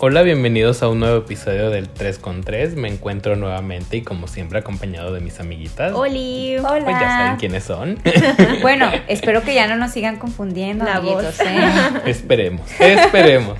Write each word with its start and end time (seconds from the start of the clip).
Hola, 0.00 0.22
bienvenidos 0.22 0.84
a 0.84 0.88
un 0.88 1.00
nuevo 1.00 1.16
episodio 1.16 1.70
del 1.70 1.88
3 1.88 2.20
con 2.20 2.44
3. 2.44 2.76
Me 2.76 2.86
encuentro 2.86 3.34
nuevamente 3.34 3.96
y 3.96 4.02
como 4.02 4.28
siempre 4.28 4.60
acompañado 4.60 5.12
de 5.12 5.18
mis 5.18 5.40
amiguitas. 5.40 5.92
Oli, 5.92 6.56
hola. 6.58 6.84
Pues 6.84 7.00
ya 7.00 7.08
saben 7.08 7.36
quiénes 7.36 7.64
son. 7.64 7.98
bueno, 8.62 8.88
espero 9.08 9.42
que 9.42 9.54
ya 9.54 9.66
no 9.66 9.74
nos 9.74 9.90
sigan 9.90 10.20
confundiendo, 10.20 10.84
La 10.84 10.98
amiguitos, 10.98 11.38
voz. 11.38 11.40
¿eh? 11.40 12.00
esperemos, 12.06 12.70
esperemos. 12.78 13.58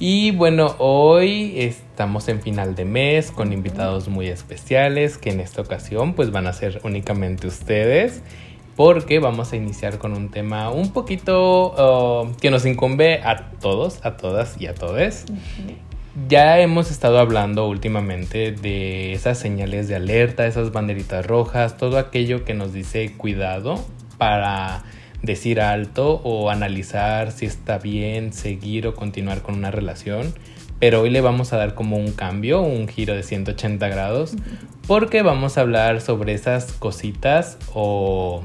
Y 0.00 0.32
bueno, 0.32 0.74
hoy 0.78 1.60
estamos 1.60 2.26
en 2.26 2.42
final 2.42 2.74
de 2.74 2.84
mes 2.84 3.30
con 3.30 3.52
invitados 3.52 4.08
muy 4.08 4.26
especiales 4.26 5.16
que 5.16 5.30
en 5.30 5.38
esta 5.38 5.62
ocasión 5.62 6.14
pues 6.14 6.32
van 6.32 6.48
a 6.48 6.52
ser 6.54 6.80
únicamente 6.82 7.46
ustedes. 7.46 8.24
Porque 8.78 9.18
vamos 9.18 9.52
a 9.52 9.56
iniciar 9.56 9.98
con 9.98 10.12
un 10.12 10.28
tema 10.28 10.70
un 10.70 10.92
poquito 10.92 11.72
uh, 11.72 12.36
que 12.36 12.52
nos 12.52 12.64
incumbe 12.64 13.20
a 13.24 13.50
todos, 13.60 13.98
a 14.04 14.16
todas 14.16 14.54
y 14.60 14.68
a 14.68 14.74
todes. 14.76 15.24
Ya 16.28 16.60
hemos 16.60 16.92
estado 16.92 17.18
hablando 17.18 17.66
últimamente 17.66 18.52
de 18.52 19.14
esas 19.14 19.36
señales 19.36 19.88
de 19.88 19.96
alerta, 19.96 20.46
esas 20.46 20.70
banderitas 20.70 21.26
rojas, 21.26 21.76
todo 21.76 21.98
aquello 21.98 22.44
que 22.44 22.54
nos 22.54 22.72
dice 22.72 23.14
cuidado 23.16 23.84
para 24.16 24.84
decir 25.22 25.60
alto 25.60 26.20
o 26.22 26.48
analizar 26.48 27.32
si 27.32 27.46
está 27.46 27.78
bien 27.78 28.32
seguir 28.32 28.86
o 28.86 28.94
continuar 28.94 29.42
con 29.42 29.56
una 29.56 29.72
relación. 29.72 30.32
Pero 30.78 31.00
hoy 31.00 31.10
le 31.10 31.20
vamos 31.20 31.52
a 31.52 31.56
dar 31.56 31.74
como 31.74 31.96
un 31.96 32.12
cambio, 32.12 32.62
un 32.62 32.86
giro 32.86 33.16
de 33.16 33.24
180 33.24 33.88
grados, 33.88 34.36
porque 34.86 35.22
vamos 35.22 35.58
a 35.58 35.62
hablar 35.62 36.00
sobre 36.00 36.34
esas 36.34 36.70
cositas 36.74 37.58
o 37.74 38.44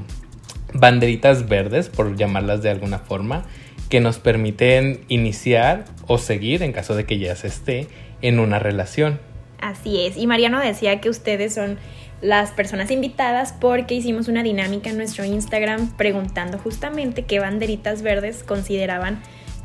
banderitas 0.74 1.48
verdes, 1.48 1.88
por 1.88 2.16
llamarlas 2.16 2.62
de 2.62 2.70
alguna 2.70 2.98
forma, 2.98 3.44
que 3.88 4.00
nos 4.00 4.18
permiten 4.18 5.00
iniciar 5.08 5.84
o 6.06 6.18
seguir, 6.18 6.62
en 6.62 6.72
caso 6.72 6.94
de 6.94 7.04
que 7.04 7.18
ya 7.18 7.34
se 7.36 7.46
esté, 7.46 7.86
en 8.22 8.40
una 8.40 8.58
relación. 8.58 9.20
Así 9.60 10.04
es. 10.04 10.16
Y 10.16 10.26
Mariano 10.26 10.60
decía 10.60 11.00
que 11.00 11.08
ustedes 11.08 11.54
son 11.54 11.78
las 12.20 12.50
personas 12.50 12.90
invitadas 12.90 13.52
porque 13.52 13.94
hicimos 13.94 14.28
una 14.28 14.42
dinámica 14.42 14.90
en 14.90 14.96
nuestro 14.96 15.24
Instagram 15.24 15.96
preguntando 15.96 16.58
justamente 16.58 17.24
qué 17.24 17.38
banderitas 17.38 18.02
verdes 18.02 18.42
consideraban 18.42 19.20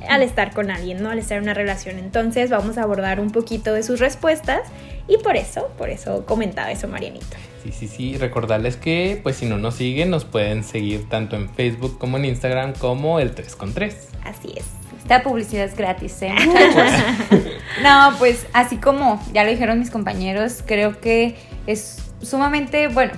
al 0.07 0.23
estar 0.23 0.53
con 0.53 0.71
alguien, 0.71 1.01
¿no? 1.01 1.09
Al 1.09 1.19
estar 1.19 1.37
en 1.37 1.43
una 1.43 1.53
relación. 1.53 1.99
Entonces 1.99 2.49
vamos 2.49 2.77
a 2.77 2.83
abordar 2.83 3.19
un 3.19 3.31
poquito 3.31 3.73
de 3.73 3.83
sus 3.83 3.99
respuestas 3.99 4.61
y 5.07 5.17
por 5.17 5.35
eso, 5.35 5.69
por 5.77 5.89
eso 5.89 6.25
comentaba 6.25 6.71
eso 6.71 6.87
Marianito. 6.87 7.37
Sí, 7.63 7.71
sí, 7.71 7.87
sí. 7.87 8.17
Recordarles 8.17 8.77
que, 8.77 9.19
pues 9.21 9.35
si 9.37 9.45
no 9.45 9.57
nos 9.57 9.75
siguen, 9.75 10.09
nos 10.09 10.25
pueden 10.25 10.63
seguir 10.63 11.09
tanto 11.09 11.35
en 11.35 11.49
Facebook 11.49 11.97
como 11.97 12.17
en 12.17 12.25
Instagram 12.25 12.73
como 12.73 13.19
el 13.19 13.35
3 13.35 13.55
con 13.55 13.73
3. 13.73 14.09
Así 14.23 14.53
es. 14.55 14.65
Esta 15.01 15.23
publicidad 15.23 15.65
es 15.65 15.75
gratis, 15.75 16.21
¿eh, 16.21 16.33
muchachos? 16.45 16.91
no, 17.83 18.13
pues 18.19 18.45
así 18.53 18.77
como 18.77 19.21
ya 19.33 19.43
lo 19.43 19.49
dijeron 19.49 19.79
mis 19.79 19.89
compañeros, 19.89 20.63
creo 20.65 20.99
que 21.01 21.35
es 21.67 22.11
sumamente, 22.21 22.87
bueno, 22.89 23.13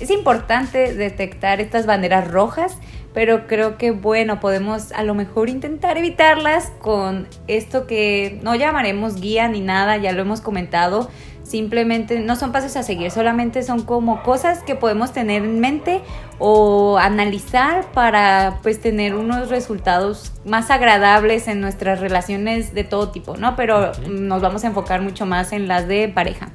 es 0.00 0.10
importante 0.10 0.94
detectar 0.94 1.60
estas 1.60 1.84
banderas 1.86 2.28
rojas, 2.28 2.78
pero 3.12 3.46
creo 3.46 3.76
que, 3.76 3.90
bueno, 3.90 4.40
podemos 4.40 4.92
a 4.92 5.02
lo 5.02 5.14
mejor 5.14 5.48
intentar 5.48 5.98
evitarlas 5.98 6.72
con 6.80 7.28
esto 7.48 7.86
que 7.86 8.38
no 8.42 8.54
llamaremos 8.54 9.20
guía 9.20 9.48
ni 9.48 9.60
nada, 9.60 9.96
ya 9.96 10.12
lo 10.12 10.22
hemos 10.22 10.40
comentado, 10.40 11.10
simplemente 11.50 12.20
no 12.20 12.36
son 12.36 12.52
pasos 12.52 12.76
a 12.76 12.84
seguir, 12.84 13.10
solamente 13.10 13.64
son 13.64 13.82
como 13.82 14.22
cosas 14.22 14.62
que 14.62 14.76
podemos 14.76 15.12
tener 15.12 15.42
en 15.42 15.58
mente 15.58 16.00
o 16.38 16.96
analizar 16.98 17.90
para 17.92 18.60
pues 18.62 18.80
tener 18.80 19.16
unos 19.16 19.48
resultados 19.48 20.32
más 20.44 20.70
agradables 20.70 21.48
en 21.48 21.60
nuestras 21.60 21.98
relaciones 21.98 22.72
de 22.72 22.84
todo 22.84 23.10
tipo, 23.10 23.36
¿no? 23.36 23.56
Pero 23.56 23.90
nos 24.08 24.40
vamos 24.40 24.62
a 24.62 24.68
enfocar 24.68 25.02
mucho 25.02 25.26
más 25.26 25.52
en 25.52 25.66
las 25.66 25.88
de 25.88 26.08
pareja. 26.08 26.50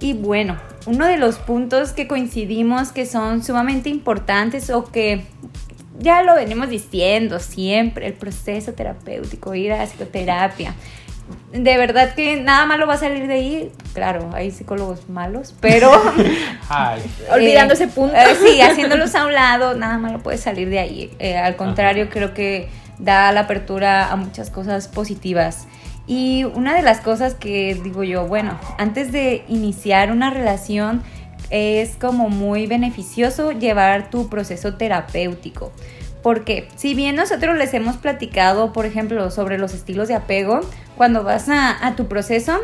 Y 0.00 0.12
bueno, 0.12 0.58
uno 0.86 1.06
de 1.06 1.16
los 1.16 1.38
puntos 1.38 1.92
que 1.92 2.06
coincidimos 2.06 2.92
que 2.92 3.06
son 3.06 3.42
sumamente 3.42 3.88
importantes 3.88 4.68
o 4.68 4.84
que 4.84 5.24
ya 5.98 6.22
lo 6.22 6.34
venimos 6.34 6.68
diciendo 6.68 7.40
siempre, 7.40 8.06
el 8.06 8.12
proceso 8.12 8.74
terapéutico, 8.74 9.54
ir 9.54 9.72
a 9.72 9.84
psicoterapia. 9.84 10.74
De 11.52 11.78
verdad 11.78 12.14
que 12.14 12.40
nada 12.40 12.66
malo 12.66 12.86
va 12.86 12.94
a 12.94 12.98
salir 12.98 13.26
de 13.26 13.34
ahí. 13.34 13.72
Claro, 13.94 14.30
hay 14.34 14.50
psicólogos 14.50 15.08
malos, 15.08 15.54
pero... 15.60 15.90
Ay, 16.68 17.00
Olvidando 17.32 17.72
Eh, 17.72 17.76
ese 17.76 17.88
punto. 17.88 18.14
eh, 18.14 18.36
sí, 18.44 18.60
haciéndolos 18.60 19.14
a 19.14 19.26
un 19.26 19.32
lado, 19.32 19.74
nada 19.74 19.96
malo 19.98 20.18
puede 20.18 20.36
salir 20.38 20.68
de 20.68 20.78
ahí. 20.78 21.10
Eh, 21.18 21.36
al 21.36 21.56
contrario, 21.56 22.08
creo 22.10 22.34
que 22.34 22.68
da 22.98 23.32
la 23.32 23.40
apertura 23.40 24.10
a 24.12 24.16
muchas 24.16 24.50
cosas 24.50 24.88
positivas. 24.88 25.66
Y 26.06 26.44
una 26.44 26.74
de 26.74 26.82
las 26.82 27.00
cosas 27.00 27.34
que 27.34 27.78
digo 27.82 28.02
yo, 28.02 28.26
bueno, 28.26 28.58
antes 28.78 29.12
de 29.12 29.44
iniciar 29.48 30.10
una 30.10 30.30
relación 30.30 31.02
es 31.50 31.96
como 31.96 32.28
muy 32.28 32.66
beneficioso 32.66 33.52
llevar 33.52 34.10
tu 34.10 34.28
proceso 34.28 34.74
terapéutico. 34.74 35.72
Porque 36.28 36.68
si 36.76 36.94
bien 36.94 37.16
nosotros 37.16 37.56
les 37.56 37.72
hemos 37.72 37.96
platicado, 37.96 38.74
por 38.74 38.84
ejemplo, 38.84 39.30
sobre 39.30 39.56
los 39.56 39.72
estilos 39.72 40.08
de 40.08 40.14
apego, 40.14 40.60
cuando 40.94 41.24
vas 41.24 41.48
a, 41.48 41.86
a 41.86 41.96
tu 41.96 42.06
proceso, 42.06 42.58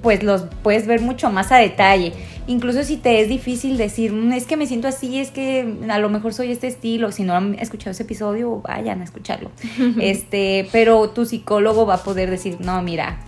pues 0.00 0.22
los 0.22 0.44
puedes 0.62 0.86
ver 0.86 1.00
mucho 1.00 1.28
más 1.28 1.50
a 1.50 1.56
detalle. 1.56 2.12
Incluso 2.46 2.84
si 2.84 2.96
te 2.96 3.20
es 3.20 3.28
difícil 3.28 3.78
decir, 3.78 4.12
"Mm, 4.12 4.34
es 4.34 4.46
que 4.46 4.56
me 4.56 4.68
siento 4.68 4.86
así, 4.86 5.18
es 5.18 5.32
que 5.32 5.76
a 5.90 5.98
lo 5.98 6.08
mejor 6.08 6.34
soy 6.34 6.52
este 6.52 6.68
estilo, 6.68 7.10
si 7.10 7.24
no 7.24 7.34
han 7.34 7.56
escuchado 7.58 7.90
ese 7.90 8.04
episodio, 8.04 8.60
vayan 8.60 9.00
a 9.00 9.04
escucharlo. 9.04 9.50
este, 10.00 10.68
pero 10.70 11.10
tu 11.10 11.24
psicólogo 11.24 11.86
va 11.86 11.94
a 11.94 12.04
poder 12.04 12.30
decir, 12.30 12.58
no, 12.60 12.80
mira, 12.80 13.18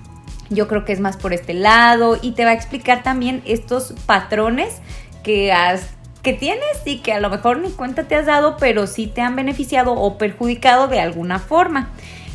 yo 0.49 0.69
creo 0.69 0.85
que 0.85 0.93
es 0.93 1.01
más 1.01 1.17
por 1.17 1.33
este 1.33 1.55
lado 1.55 2.17
y 2.23 2.35
te 2.37 2.45
va 2.45 2.53
a 2.53 2.55
explicar 2.55 3.03
también 3.03 3.43
estos 3.47 3.95
patrones 4.07 4.77
que 5.25 5.51
has 5.51 5.96
que 6.27 6.33
tienes 6.33 6.83
y 6.85 6.99
que 6.99 7.13
a 7.13 7.21
lo 7.21 7.31
mejor 7.31 7.59
ni 7.61 7.71
cuenta 7.71 8.03
te 8.03 8.17
has 8.17 8.27
dado, 8.27 8.57
pero 8.59 8.89
sí 8.89 9.07
te 9.07 9.21
han 9.21 9.37
beneficiado 9.37 9.93
o 9.93 10.19
perjudicado 10.19 10.89
de 10.89 10.99
alguna 10.99 11.39
forma. 11.39 11.91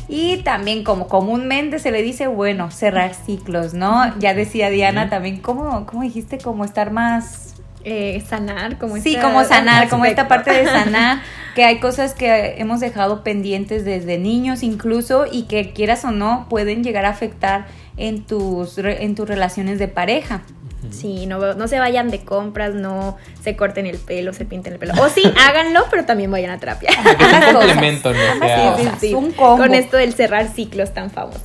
Y 0.08 0.38
también 0.38 0.82
como 0.82 1.08
comúnmente 1.08 1.78
se 1.78 1.90
le 1.90 2.00
dice, 2.02 2.26
bueno, 2.26 2.70
cerrar 2.70 3.12
ciclos, 3.14 3.74
¿no? 3.74 4.18
Ya 4.18 4.32
decía 4.32 4.70
Diana 4.70 5.10
también, 5.10 5.40
¿cómo, 5.40 5.84
cómo 5.84 6.02
dijiste? 6.02 6.38
Como 6.38 6.64
estar 6.64 6.90
más... 6.90 7.54
Eh, 7.84 8.22
sanar, 8.28 8.78
como 8.78 8.96
Sí, 8.96 9.16
esta- 9.16 9.22
como 9.26 9.44
sanar, 9.44 9.88
como 9.88 10.04
esta 10.06 10.26
parte 10.28 10.52
de 10.52 10.64
sanar, 10.78 11.20
que 11.54 11.64
hay 11.64 11.80
cosas 11.80 12.14
que 12.14 12.54
hemos 12.58 12.78
dejado 12.80 13.22
pendientes 13.24 13.84
desde 13.84 14.18
niños 14.18 14.62
incluso 14.62 15.26
y 15.30 15.42
que 15.48 15.72
quieras 15.72 16.04
o 16.04 16.12
no 16.12 16.46
pueden 16.48 16.82
llegar 16.84 17.04
a 17.04 17.10
afectar 17.10 17.66
en 17.96 18.22
tus, 18.24 18.78
en 18.78 19.14
tus 19.16 19.28
relaciones 19.28 19.78
de 19.80 19.88
pareja. 19.88 20.42
Sí, 20.90 21.26
no, 21.26 21.54
no 21.54 21.68
se 21.68 21.78
vayan 21.78 22.10
de 22.10 22.24
compras, 22.24 22.74
no 22.74 23.16
se 23.42 23.56
corten 23.56 23.86
el 23.86 23.98
pelo, 23.98 24.32
se 24.32 24.44
pinten 24.44 24.72
el 24.72 24.78
pelo. 24.78 24.94
O 25.00 25.08
sí, 25.08 25.22
háganlo, 25.40 25.84
pero 25.90 26.04
también 26.04 26.30
vayan 26.30 26.50
a 26.50 26.58
terapia. 26.58 26.90
es 26.90 27.48
un 27.48 27.54
complemento, 27.60 28.12
no. 28.12 28.98
Sí, 28.98 29.14
un 29.14 29.32
combo. 29.32 29.58
Con 29.58 29.74
esto 29.74 29.96
del 29.96 30.12
cerrar 30.14 30.48
ciclos 30.48 30.92
tan 30.92 31.10
famoso. 31.10 31.40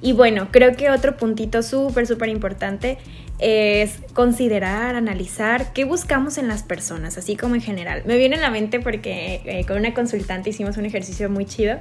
Y 0.00 0.12
bueno, 0.12 0.48
creo 0.50 0.76
que 0.76 0.90
otro 0.90 1.16
puntito 1.16 1.62
súper, 1.62 2.06
súper 2.06 2.28
importante 2.28 2.98
es 3.38 3.98
considerar, 4.14 4.94
analizar 4.94 5.72
qué 5.72 5.84
buscamos 5.84 6.38
en 6.38 6.46
las 6.46 6.62
personas, 6.62 7.18
así 7.18 7.36
como 7.36 7.56
en 7.56 7.60
general. 7.60 8.02
Me 8.04 8.16
viene 8.16 8.36
a 8.36 8.40
la 8.40 8.50
mente 8.50 8.78
porque 8.78 9.40
eh, 9.44 9.64
con 9.66 9.78
una 9.78 9.94
consultante 9.94 10.50
hicimos 10.50 10.76
un 10.76 10.86
ejercicio 10.86 11.28
muy 11.28 11.46
chido. 11.46 11.78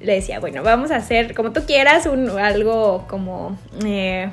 Le 0.00 0.14
decía, 0.14 0.38
bueno, 0.38 0.62
vamos 0.62 0.92
a 0.92 0.96
hacer 0.96 1.34
como 1.34 1.52
tú 1.52 1.62
quieras, 1.66 2.06
un, 2.06 2.30
algo 2.38 3.06
como... 3.08 3.58
eh, 3.84 4.30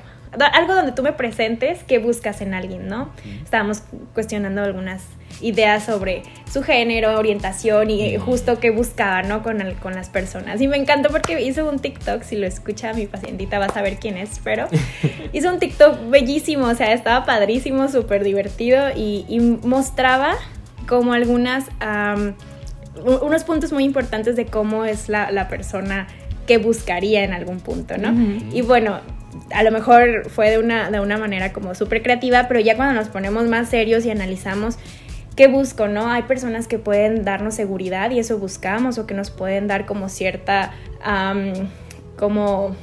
algo 0.54 0.76
donde 0.76 0.92
tú 0.92 1.04
me 1.04 1.14
presentes 1.14 1.84
qué 1.84 2.00
buscas 2.00 2.42
en 2.42 2.54
alguien, 2.54 2.88
¿no? 2.88 3.10
Estábamos 3.44 3.84
cuestionando 4.14 4.62
algunas 4.64 5.04
ideas 5.42 5.84
sobre 5.86 6.24
su 6.52 6.64
género, 6.64 7.18
orientación 7.18 7.90
y 7.92 8.02
eh, 8.02 8.18
justo 8.18 8.60
qué 8.60 8.72
buscaba, 8.72 9.22
¿no? 9.22 9.44
Con, 9.44 9.62
el- 9.62 9.76
con 9.76 9.94
las 9.94 10.10
personas. 10.10 10.60
Y 10.62 10.68
me 10.68 10.78
encantó 10.78 11.10
porque 11.10 11.42
hizo 11.42 11.70
un 11.70 11.80
TikTok, 11.80 12.24
si 12.24 12.36
lo 12.38 12.48
escucha 12.48 12.94
mi 12.94 13.06
pacientita 13.06 13.60
va 13.60 13.66
a 13.66 13.74
saber 13.74 13.98
quién 13.98 14.18
es, 14.18 14.40
pero 14.44 14.68
hizo 15.34 15.52
un 15.52 15.60
TikTok 15.60 16.10
bellísimo, 16.10 16.66
o 16.68 16.76
sea, 16.76 16.92
estaba 16.94 17.26
padrísimo, 17.26 17.88
súper 17.88 18.24
divertido 18.24 18.90
y, 18.96 19.26
y 19.30 19.40
mostraba 19.40 20.34
como 20.88 21.14
algunas, 21.14 21.66
unos 23.22 23.44
puntos 23.44 23.72
muy 23.72 23.84
importantes 23.84 24.36
de 24.36 24.46
cómo 24.46 24.86
es 24.86 25.08
la, 25.10 25.32
la 25.32 25.48
persona 25.48 26.08
que 26.48 26.58
buscaría 26.58 27.24
en 27.24 27.34
algún 27.34 27.60
punto, 27.60 27.98
¿no? 27.98 28.10
Y 28.54 28.62
bueno, 28.62 29.00
a 29.52 29.64
lo 29.64 29.72
mejor 29.72 30.30
fue 30.30 30.50
de 30.50 30.60
una, 30.60 30.92
de 30.92 31.00
una 31.00 31.18
manera 31.18 31.54
como 31.54 31.76
súper 31.76 32.04
creativa, 32.04 32.48
pero 32.48 32.60
ya 32.60 32.76
cuando 32.76 32.94
nos 33.00 33.10
ponemos 33.10 33.46
más 33.48 33.70
serios 33.70 34.06
y 34.06 34.12
analizamos 34.12 34.78
qué 35.36 35.48
busco, 35.48 35.88
¿no? 35.88 36.10
Hay 36.10 36.24
personas 36.24 36.68
que 36.68 36.80
pueden 36.80 37.24
darnos 37.24 37.56
seguridad 37.56 38.12
y 38.12 38.20
eso 38.20 38.40
buscamos, 38.40 38.98
o 38.98 39.06
que 39.06 39.14
nos 39.14 39.30
pueden 39.30 39.68
dar 39.68 39.86
como 39.86 40.10
cierta, 40.10 40.74
como, 42.18 42.76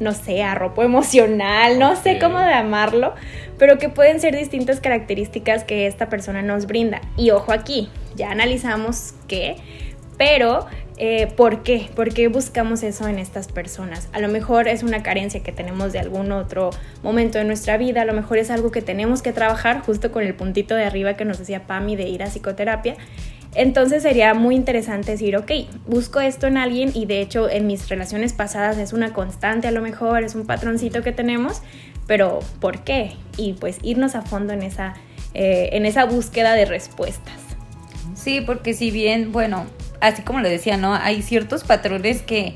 no 0.00 0.12
sé, 0.12 0.42
arropo 0.42 0.82
emocional, 0.82 1.78
no 1.78 1.94
sé 1.96 2.18
cómo 2.18 2.38
llamarlo, 2.38 3.14
pero 3.58 3.78
que 3.78 3.90
pueden 3.90 4.20
ser 4.20 4.34
distintas 4.34 4.80
características 4.80 5.64
que 5.64 5.86
esta 5.86 6.08
persona 6.08 6.40
nos 6.42 6.66
brinda. 6.66 7.02
Y 7.16 7.30
ojo 7.30 7.52
aquí, 7.52 7.90
ya 8.16 8.30
analizamos 8.30 9.14
qué, 9.28 9.56
pero 10.16 10.66
eh, 10.98 11.28
¿por 11.36 11.62
qué? 11.62 11.88
¿Por 11.94 12.12
qué 12.12 12.28
buscamos 12.28 12.82
eso 12.82 13.06
en 13.06 13.18
estas 13.18 13.48
personas? 13.48 14.08
A 14.12 14.20
lo 14.20 14.28
mejor 14.28 14.66
es 14.66 14.82
una 14.82 15.02
carencia 15.02 15.42
que 15.42 15.52
tenemos 15.52 15.92
de 15.92 16.00
algún 16.00 16.32
otro 16.32 16.70
momento 17.02 17.38
de 17.38 17.44
nuestra 17.44 17.76
vida, 17.76 18.02
a 18.02 18.04
lo 18.04 18.14
mejor 18.14 18.38
es 18.38 18.50
algo 18.50 18.70
que 18.70 18.82
tenemos 18.82 19.22
que 19.22 19.32
trabajar 19.32 19.80
justo 19.82 20.10
con 20.10 20.24
el 20.24 20.34
puntito 20.34 20.74
de 20.74 20.84
arriba 20.84 21.14
que 21.14 21.24
nos 21.24 21.38
decía 21.38 21.66
Pami 21.66 21.94
de 21.94 22.08
ir 22.08 22.22
a 22.22 22.26
psicoterapia. 22.26 22.96
Entonces 23.54 24.02
sería 24.02 24.34
muy 24.34 24.56
interesante 24.56 25.12
decir, 25.12 25.36
ok, 25.36 25.50
busco 25.86 26.20
esto 26.20 26.46
en 26.46 26.56
alguien 26.56 26.90
y 26.94 27.06
de 27.06 27.20
hecho 27.20 27.48
en 27.48 27.66
mis 27.66 27.88
relaciones 27.88 28.32
pasadas 28.32 28.76
es 28.78 28.92
una 28.92 29.12
constante 29.12 29.68
a 29.68 29.70
lo 29.70 29.80
mejor, 29.80 30.22
es 30.22 30.34
un 30.34 30.46
patroncito 30.46 31.02
que 31.02 31.12
tenemos, 31.12 31.62
pero 32.06 32.40
¿por 32.60 32.84
qué? 32.84 33.12
Y 33.36 33.54
pues 33.54 33.78
irnos 33.82 34.14
a 34.14 34.22
fondo 34.22 34.52
en 34.52 34.62
esa, 34.62 34.94
eh, 35.32 35.70
en 35.72 35.86
esa 35.86 36.04
búsqueda 36.04 36.54
de 36.54 36.66
respuestas. 36.66 37.36
Sí, 38.14 38.40
porque 38.40 38.74
si 38.74 38.90
bien, 38.90 39.32
bueno, 39.32 39.66
así 40.00 40.22
como 40.22 40.40
le 40.40 40.48
decía, 40.48 40.76
¿no? 40.76 40.94
Hay 40.94 41.22
ciertos 41.22 41.64
patrones 41.64 42.22
que 42.22 42.54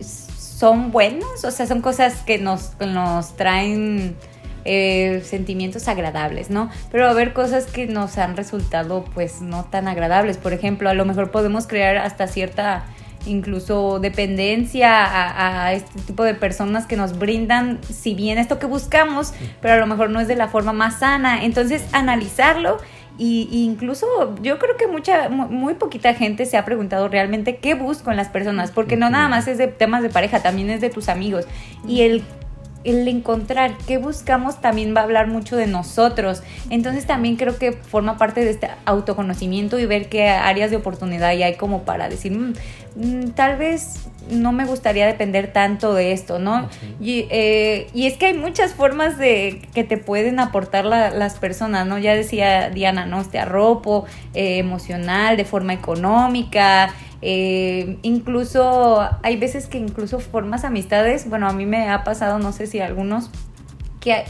son 0.00 0.90
buenos, 0.90 1.44
o 1.44 1.50
sea, 1.50 1.66
son 1.66 1.80
cosas 1.80 2.22
que 2.22 2.38
nos, 2.38 2.72
nos 2.80 3.36
traen 3.36 4.16
eh, 4.64 5.22
sentimientos 5.24 5.86
agradables, 5.88 6.50
¿no? 6.50 6.68
Pero 6.90 7.04
va 7.04 7.10
a 7.10 7.12
haber 7.12 7.32
cosas 7.32 7.66
que 7.66 7.86
nos 7.86 8.18
han 8.18 8.36
resultado 8.36 9.04
pues 9.14 9.40
no 9.40 9.64
tan 9.64 9.86
agradables. 9.88 10.36
Por 10.36 10.52
ejemplo, 10.52 10.90
a 10.90 10.94
lo 10.94 11.04
mejor 11.04 11.30
podemos 11.30 11.66
crear 11.66 11.96
hasta 11.96 12.26
cierta 12.26 12.84
incluso 13.26 13.98
dependencia 14.00 15.04
a, 15.04 15.66
a, 15.66 15.72
este 15.74 16.00
tipo 16.00 16.24
de 16.24 16.34
personas 16.34 16.86
que 16.86 16.96
nos 16.96 17.18
brindan, 17.18 17.78
si 17.88 18.14
bien 18.14 18.38
esto 18.38 18.58
que 18.58 18.66
buscamos, 18.66 19.34
pero 19.60 19.74
a 19.74 19.76
lo 19.76 19.86
mejor 19.86 20.10
no 20.10 20.20
es 20.20 20.28
de 20.28 20.34
la 20.34 20.48
forma 20.48 20.72
más 20.72 21.00
sana. 21.00 21.44
Entonces, 21.44 21.84
analizarlo 21.92 22.78
y, 23.18 23.48
incluso 23.50 24.06
yo 24.42 24.58
creo 24.58 24.76
que 24.76 24.86
mucha, 24.86 25.28
muy 25.28 25.74
poquita 25.74 26.14
gente 26.14 26.46
se 26.46 26.56
ha 26.56 26.64
preguntado 26.64 27.08
realmente 27.08 27.56
qué 27.56 27.74
busco 27.74 28.10
en 28.10 28.16
las 28.16 28.28
personas, 28.28 28.70
porque 28.70 28.96
no 28.96 29.10
nada 29.10 29.28
más 29.28 29.48
es 29.48 29.58
de 29.58 29.66
temas 29.66 30.02
de 30.02 30.08
pareja, 30.08 30.40
también 30.40 30.70
es 30.70 30.80
de 30.80 30.90
tus 30.90 31.08
amigos. 31.08 31.46
Y 31.86 32.02
el 32.02 32.22
el 32.84 33.06
encontrar 33.08 33.76
qué 33.86 33.98
buscamos 33.98 34.60
también 34.60 34.94
va 34.94 35.00
a 35.00 35.04
hablar 35.04 35.26
mucho 35.26 35.56
de 35.56 35.66
nosotros. 35.66 36.42
Entonces 36.70 37.06
también 37.06 37.36
creo 37.36 37.58
que 37.58 37.72
forma 37.72 38.16
parte 38.16 38.44
de 38.44 38.50
este 38.50 38.70
autoconocimiento 38.84 39.78
y 39.78 39.86
ver 39.86 40.08
qué 40.08 40.28
áreas 40.28 40.70
de 40.70 40.76
oportunidad 40.76 41.30
hay 41.30 41.56
como 41.56 41.82
para 41.82 42.08
decir, 42.08 42.32
mm, 42.32 42.54
mm, 42.96 43.30
tal 43.30 43.56
vez 43.56 44.07
no 44.30 44.52
me 44.52 44.64
gustaría 44.64 45.06
depender 45.06 45.52
tanto 45.52 45.94
de 45.94 46.12
esto, 46.12 46.38
¿no? 46.38 46.68
y, 47.00 47.26
eh, 47.30 47.88
y, 47.94 48.06
es 48.06 48.16
que 48.16 48.26
hay 48.26 48.34
muchas 48.34 48.74
formas 48.74 49.18
de 49.18 49.62
que 49.74 49.84
te 49.84 49.96
pueden 49.96 50.40
aportar 50.40 50.84
las 50.84 51.38
personas, 51.38 51.86
¿no? 51.86 51.98
Ya 51.98 52.14
decía 52.14 52.70
Diana, 52.70 53.06
¿no? 53.06 53.20
Este 53.20 53.38
arropo 53.38 54.06
eh, 54.34 54.58
emocional, 54.58 55.36
de 55.36 55.44
forma 55.44 55.72
económica, 55.72 56.92
eh, 57.22 57.98
incluso 58.02 59.08
hay 59.22 59.36
veces 59.36 59.66
que 59.66 59.78
incluso 59.78 60.20
formas 60.20 60.64
amistades, 60.64 61.28
bueno, 61.28 61.48
a 61.48 61.52
mí 61.52 61.66
me 61.66 61.88
ha 61.90 62.04
pasado, 62.04 62.38
no 62.38 62.52
sé 62.52 62.66
si 62.66 62.80
algunos, 62.80 63.30
que 64.00 64.24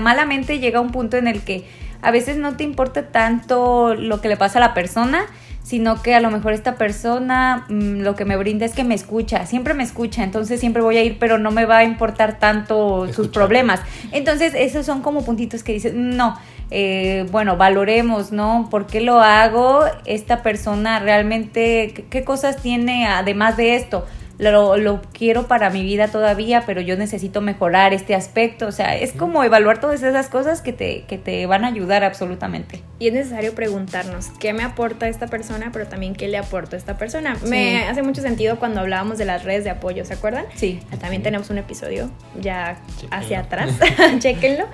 malamente 0.00 0.58
llega 0.58 0.80
un 0.80 0.92
punto 0.92 1.16
en 1.16 1.26
el 1.26 1.42
que 1.42 1.64
a 2.02 2.10
veces 2.10 2.36
no 2.36 2.56
te 2.56 2.64
importa 2.64 3.08
tanto 3.08 3.94
lo 3.94 4.20
que 4.20 4.28
le 4.28 4.36
pasa 4.36 4.58
a 4.58 4.60
la 4.60 4.74
persona, 4.74 5.24
sino 5.62 6.02
que 6.02 6.14
a 6.14 6.20
lo 6.20 6.30
mejor 6.30 6.52
esta 6.52 6.76
persona 6.76 7.64
mm, 7.68 8.00
lo 8.00 8.14
que 8.14 8.24
me 8.24 8.36
brinda 8.36 8.66
es 8.66 8.74
que 8.74 8.84
me 8.84 8.94
escucha, 8.94 9.46
siempre 9.46 9.74
me 9.74 9.82
escucha, 9.82 10.24
entonces 10.24 10.60
siempre 10.60 10.82
voy 10.82 10.96
a 10.96 11.02
ir, 11.02 11.18
pero 11.18 11.38
no 11.38 11.50
me 11.50 11.64
va 11.64 11.78
a 11.78 11.84
importar 11.84 12.38
tanto 12.38 13.12
sus 13.12 13.28
problemas. 13.28 13.80
Entonces, 14.10 14.54
esos 14.54 14.84
son 14.86 15.02
como 15.02 15.24
puntitos 15.24 15.62
que 15.62 15.72
dices, 15.72 15.94
no, 15.94 16.38
eh, 16.70 17.26
bueno, 17.30 17.56
valoremos, 17.56 18.32
¿no? 18.32 18.68
¿Por 18.70 18.86
qué 18.86 19.00
lo 19.00 19.20
hago? 19.20 19.84
Esta 20.04 20.42
persona 20.42 20.98
realmente, 20.98 22.06
¿qué 22.10 22.24
cosas 22.24 22.56
tiene 22.56 23.06
además 23.06 23.56
de 23.56 23.76
esto? 23.76 24.06
Lo, 24.50 24.76
lo, 24.76 25.00
quiero 25.12 25.46
para 25.46 25.70
mi 25.70 25.84
vida 25.84 26.08
todavía, 26.08 26.64
pero 26.66 26.80
yo 26.80 26.96
necesito 26.96 27.40
mejorar 27.40 27.94
este 27.94 28.14
aspecto. 28.14 28.66
O 28.66 28.72
sea, 28.72 28.96
es 28.96 29.12
como 29.12 29.44
evaluar 29.44 29.80
todas 29.80 30.02
esas 30.02 30.28
cosas 30.28 30.62
que 30.62 30.72
te, 30.72 31.04
que 31.04 31.18
te 31.18 31.46
van 31.46 31.64
a 31.64 31.68
ayudar 31.68 32.02
absolutamente. 32.02 32.82
Y 32.98 33.08
es 33.08 33.14
necesario 33.14 33.54
preguntarnos 33.54 34.28
qué 34.40 34.52
me 34.52 34.64
aporta 34.64 35.08
esta 35.08 35.28
persona, 35.28 35.70
pero 35.72 35.86
también 35.86 36.14
qué 36.14 36.28
le 36.28 36.38
aporta 36.38 36.76
a 36.76 36.78
esta 36.78 36.96
persona. 36.96 37.36
Me 37.46 37.84
hace 37.84 38.02
mucho 38.02 38.20
sentido 38.20 38.58
cuando 38.58 38.80
hablábamos 38.80 39.18
de 39.18 39.24
las 39.24 39.44
redes 39.44 39.64
de 39.64 39.70
apoyo, 39.70 40.04
¿se 40.04 40.14
acuerdan? 40.14 40.46
Sí. 40.56 40.80
También 41.00 41.22
tenemos 41.22 41.50
un 41.50 41.58
episodio 41.58 42.10
ya 42.40 42.78
hacia 43.10 43.40
atrás, 43.40 43.78
chequenlo. 44.18 44.66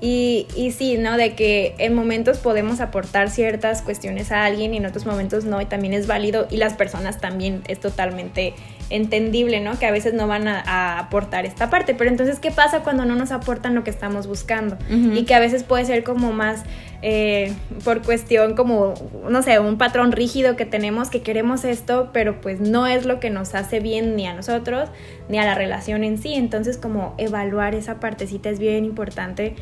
Y, 0.00 0.46
y 0.54 0.70
sí, 0.72 0.98
¿no? 0.98 1.16
De 1.16 1.34
que 1.34 1.74
en 1.78 1.94
momentos 1.94 2.38
podemos 2.38 2.80
aportar 2.80 3.30
ciertas 3.30 3.82
cuestiones 3.82 4.30
a 4.30 4.44
alguien 4.44 4.74
y 4.74 4.76
en 4.76 4.86
otros 4.86 5.06
momentos 5.06 5.44
no, 5.44 5.60
y 5.60 5.64
también 5.64 5.94
es 5.94 6.06
válido, 6.06 6.46
y 6.50 6.58
las 6.58 6.74
personas 6.74 7.20
también 7.20 7.62
es 7.66 7.80
totalmente 7.80 8.54
entendible, 8.90 9.60
¿no? 9.60 9.78
Que 9.78 9.86
a 9.86 9.90
veces 9.90 10.14
no 10.14 10.26
van 10.26 10.48
a, 10.48 10.98
aportar 10.98 11.46
esta 11.46 11.70
parte. 11.70 11.94
Pero 11.94 12.10
entonces, 12.10 12.38
¿qué 12.38 12.50
pasa 12.50 12.80
cuando 12.80 13.04
no 13.04 13.14
nos 13.16 13.32
aportan 13.32 13.74
lo 13.74 13.84
que 13.84 13.90
estamos 13.90 14.26
buscando? 14.26 14.76
Y 14.88 15.24
que 15.24 15.34
a 15.34 15.40
veces 15.40 15.62
puede 15.62 15.84
ser 15.84 16.04
como 16.04 16.32
más 16.32 16.64
eh, 17.02 17.52
por 17.84 18.02
cuestión 18.02 18.54
como, 18.54 18.94
no 19.28 19.42
sé, 19.42 19.58
un 19.58 19.78
patrón 19.78 20.12
rígido 20.12 20.56
que 20.56 20.64
tenemos 20.64 21.10
que 21.10 21.22
queremos 21.22 21.64
esto, 21.64 22.10
pero 22.12 22.40
pues 22.40 22.60
no 22.60 22.86
es 22.86 23.06
lo 23.06 23.20
que 23.20 23.30
nos 23.30 23.54
hace 23.54 23.80
bien 23.80 24.16
ni 24.16 24.26
a 24.26 24.34
nosotros 24.34 24.88
ni 25.28 25.38
a 25.38 25.44
la 25.44 25.54
relación 25.54 26.04
en 26.04 26.18
sí. 26.18 26.34
Entonces, 26.34 26.78
como 26.78 27.14
evaluar 27.18 27.74
esa 27.74 28.00
partecita 28.00 28.50
es 28.50 28.58
bien 28.58 28.84
importante 28.84 29.54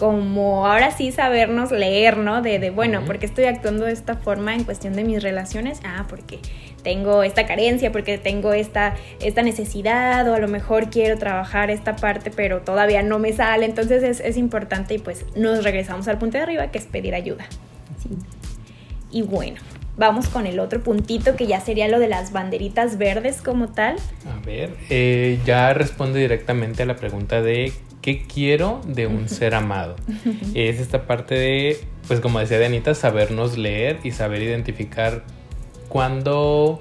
como 0.00 0.66
ahora 0.66 0.92
sí 0.92 1.12
sabernos 1.12 1.72
leer, 1.72 2.16
¿no? 2.16 2.40
De, 2.40 2.58
de 2.58 2.70
bueno, 2.70 3.04
¿por 3.04 3.18
qué 3.18 3.26
estoy 3.26 3.44
actuando 3.44 3.84
de 3.84 3.92
esta 3.92 4.16
forma 4.16 4.54
en 4.54 4.64
cuestión 4.64 4.94
de 4.94 5.04
mis 5.04 5.22
relaciones? 5.22 5.78
Ah, 5.84 6.06
porque 6.08 6.38
tengo 6.82 7.22
esta 7.22 7.46
carencia, 7.46 7.92
porque 7.92 8.18
tengo 8.18 8.52
esta, 8.52 8.96
esta 9.20 9.42
necesidad 9.42 10.28
o 10.28 10.34
a 10.34 10.38
lo 10.38 10.48
mejor 10.48 10.90
quiero 10.90 11.18
trabajar 11.18 11.70
esta 11.70 11.96
parte 11.96 12.30
pero 12.30 12.60
todavía 12.60 13.02
no 13.02 13.18
me 13.18 13.32
sale. 13.32 13.66
Entonces 13.66 14.02
es, 14.02 14.20
es 14.20 14.36
importante 14.36 14.94
y 14.94 14.98
pues 14.98 15.24
nos 15.36 15.64
regresamos 15.64 16.08
al 16.08 16.18
punto 16.18 16.38
de 16.38 16.44
arriba 16.44 16.70
que 16.70 16.78
es 16.78 16.86
pedir 16.86 17.14
ayuda. 17.14 17.46
Y 19.10 19.22
bueno, 19.22 19.60
vamos 19.96 20.28
con 20.28 20.46
el 20.46 20.60
otro 20.60 20.82
puntito 20.82 21.36
que 21.36 21.46
ya 21.46 21.60
sería 21.60 21.88
lo 21.88 21.98
de 21.98 22.08
las 22.08 22.32
banderitas 22.32 22.96
verdes 22.96 23.42
como 23.42 23.68
tal. 23.68 23.96
A 24.26 24.44
ver, 24.44 24.74
eh, 24.88 25.38
ya 25.44 25.74
responde 25.74 26.20
directamente 26.20 26.84
a 26.84 26.86
la 26.86 26.96
pregunta 26.96 27.42
de 27.42 27.72
qué 28.00 28.22
quiero 28.22 28.80
de 28.86 29.06
un 29.06 29.28
ser 29.28 29.54
amado. 29.54 29.96
es 30.54 30.80
esta 30.80 31.06
parte 31.06 31.34
de, 31.34 31.76
pues 32.08 32.20
como 32.20 32.38
decía 32.38 32.64
Anita, 32.64 32.94
sabernos 32.94 33.58
leer 33.58 33.98
y 34.04 34.12
saber 34.12 34.42
identificar 34.42 35.22
cuando 35.90 36.80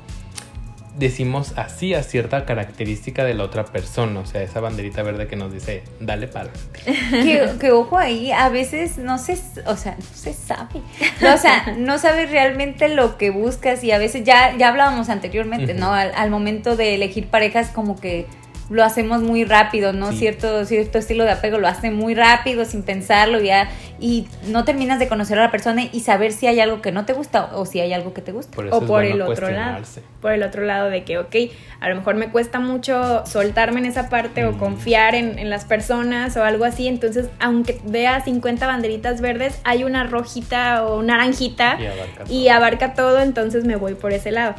decimos 0.97 1.53
así 1.55 1.93
a 1.93 2.03
cierta 2.03 2.45
característica 2.45 3.23
de 3.23 3.33
la 3.33 3.45
otra 3.45 3.65
persona, 3.65 4.19
o 4.19 4.25
sea, 4.25 4.43
esa 4.43 4.59
banderita 4.59 5.01
verde 5.01 5.27
que 5.27 5.35
nos 5.35 5.51
dice, 5.51 5.83
dale 5.99 6.27
para. 6.27 6.51
Que, 7.59 7.71
ojo 7.71 7.97
ahí, 7.97 8.31
a 8.31 8.49
veces 8.49 8.97
no 8.97 9.17
se, 9.17 9.33
o 9.65 9.75
sea, 9.75 9.95
no 9.97 10.05
se 10.13 10.33
sabe, 10.33 10.81
o 11.33 11.37
sea, 11.37 11.75
no 11.77 11.97
sabes 11.97 12.29
realmente 12.29 12.89
lo 12.89 13.17
que 13.17 13.31
buscas 13.31 13.83
y 13.83 13.91
a 13.91 13.97
veces 13.97 14.23
ya, 14.23 14.55
ya 14.57 14.69
hablábamos 14.69 15.09
anteriormente, 15.09 15.73
¿no? 15.73 15.93
al 15.93 16.29
momento 16.29 16.75
de 16.75 16.95
elegir 16.95 17.27
parejas 17.27 17.69
como 17.69 17.99
que 17.99 18.27
lo 18.69 18.83
hacemos 18.83 19.21
muy 19.21 19.43
rápido, 19.43 19.93
¿no? 19.93 20.11
Cierto, 20.11 20.65
cierto 20.65 20.97
estilo 20.99 21.23
de 21.23 21.31
apego 21.31 21.57
lo 21.57 21.67
hace 21.67 21.91
muy 21.91 22.13
rápido, 22.13 22.65
sin 22.65 22.83
pensarlo, 22.83 23.39
ya, 23.39 23.69
y 23.99 24.27
no 24.47 24.63
terminas 24.63 24.99
de 24.99 25.07
conocer 25.07 25.39
a 25.39 25.43
la 25.43 25.51
persona 25.51 25.83
y 25.91 26.01
saber 26.01 26.31
si 26.31 26.47
hay 26.47 26.59
algo 26.59 26.81
que 26.81 26.91
no 26.91 27.05
te 27.05 27.13
gusta 27.13 27.49
o 27.55 27.65
si 27.65 27.79
hay 27.79 27.93
algo 27.93 28.13
que 28.13 28.21
te 28.21 28.31
gusta. 28.31 28.57
o 28.71 28.81
por 28.81 29.03
el 29.03 29.21
otro 29.21 29.49
lado. 29.49 29.83
Por 30.21 30.33
el 30.33 30.43
otro 30.43 30.63
lado 30.63 30.89
de 30.89 31.03
que, 31.03 31.17
ok, 31.17 31.35
a 31.79 31.89
lo 31.89 31.95
mejor 31.95 32.15
me 32.15 32.29
cuesta 32.29 32.59
mucho 32.59 33.25
soltarme 33.25 33.79
en 33.79 33.85
esa 33.85 34.09
parte 34.09 34.45
o 34.45 34.57
confiar 34.57 35.15
en, 35.15 35.49
las 35.49 35.65
personas 35.65 36.37
o 36.37 36.43
algo 36.43 36.65
así, 36.65 36.87
entonces 36.87 37.29
aunque 37.39 37.79
vea 37.85 38.21
50 38.21 38.67
banderitas 38.67 39.19
verdes, 39.21 39.59
hay 39.63 39.83
una 39.83 40.03
rojita 40.03 40.85
o 40.85 41.01
naranjita 41.01 41.77
y 42.29 42.49
abarca 42.49 42.93
todo, 42.93 43.19
entonces 43.19 43.65
me 43.65 43.77
voy 43.77 43.95
por 43.95 44.13
ese 44.13 44.31
lado 44.31 44.53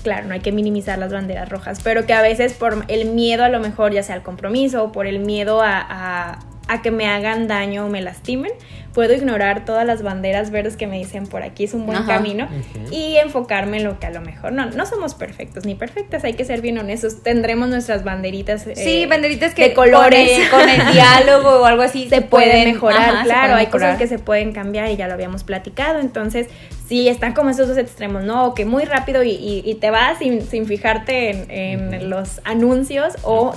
claro, 0.00 0.26
no 0.26 0.34
hay 0.34 0.40
que 0.40 0.52
minimizar 0.52 0.98
las 0.98 1.12
banderas 1.12 1.48
rojas, 1.48 1.80
pero 1.82 2.06
que 2.06 2.12
a 2.12 2.22
veces 2.22 2.52
por 2.54 2.84
el 2.88 3.10
miedo 3.10 3.44
a 3.44 3.48
lo 3.48 3.60
mejor, 3.60 3.92
ya 3.92 4.02
sea 4.02 4.14
al 4.14 4.22
compromiso 4.22 4.84
o 4.84 4.92
por 4.92 5.06
el 5.06 5.20
miedo 5.20 5.60
a, 5.62 6.38
a 6.70 6.82
que 6.82 6.92
me 6.92 7.08
hagan 7.08 7.48
daño 7.48 7.86
o 7.86 7.88
me 7.88 8.00
lastimen, 8.00 8.52
puedo 8.92 9.14
ignorar 9.14 9.64
todas 9.64 9.86
las 9.86 10.02
banderas 10.02 10.50
verdes 10.50 10.76
que 10.76 10.86
me 10.86 10.98
dicen 10.98 11.26
por 11.26 11.42
aquí 11.42 11.64
es 11.64 11.74
un 11.74 11.86
buen 11.86 12.04
camino 12.04 12.48
y 12.90 13.16
enfocarme 13.16 13.78
en 13.78 13.84
lo 13.84 13.98
que 14.00 14.06
a 14.06 14.10
lo 14.10 14.20
mejor 14.20 14.52
no, 14.52 14.66
no 14.70 14.86
somos 14.86 15.14
perfectos 15.14 15.64
ni 15.64 15.74
perfectas, 15.74 16.24
hay 16.24 16.34
que 16.34 16.44
ser 16.44 16.60
bien 16.60 16.78
honestos, 16.78 17.22
tendremos 17.22 17.68
nuestras 17.68 18.04
banderitas. 18.04 18.62
sí, 18.74 19.02
eh, 19.02 19.06
banderitas 19.06 19.54
que 19.54 19.68
de 19.68 19.74
colores. 19.74 20.48
Con 20.50 20.68
el, 20.68 20.80
diálogo 20.92 21.60
o 21.60 21.64
algo 21.64 21.82
así 21.82 22.08
se, 22.08 22.22
pueden, 22.22 22.72
mejorar, 22.72 23.24
claro, 23.24 23.54
hay 23.54 23.66
cosas 23.66 23.98
que 23.98 24.06
se 24.06 24.18
pueden 24.18 24.52
cambiar 24.52 24.90
y 24.90 24.96
ya 24.96 25.06
lo 25.06 25.14
habíamos 25.14 25.44
platicado, 25.44 26.00
entonces 26.00 26.48
sí 26.88 27.08
están 27.08 27.34
como 27.34 27.50
esos 27.50 27.68
dos 27.68 27.78
extremos, 27.78 28.24
¿no? 28.24 28.54
que 28.54 28.64
muy 28.64 28.84
rápido 28.84 29.22
y, 29.22 29.76
te 29.80 29.90
vas 29.90 30.18
sin, 30.18 30.42
sin 30.42 30.66
fijarte 30.66 31.30
en, 31.70 32.10
los 32.10 32.40
anuncios 32.44 33.14
o 33.22 33.54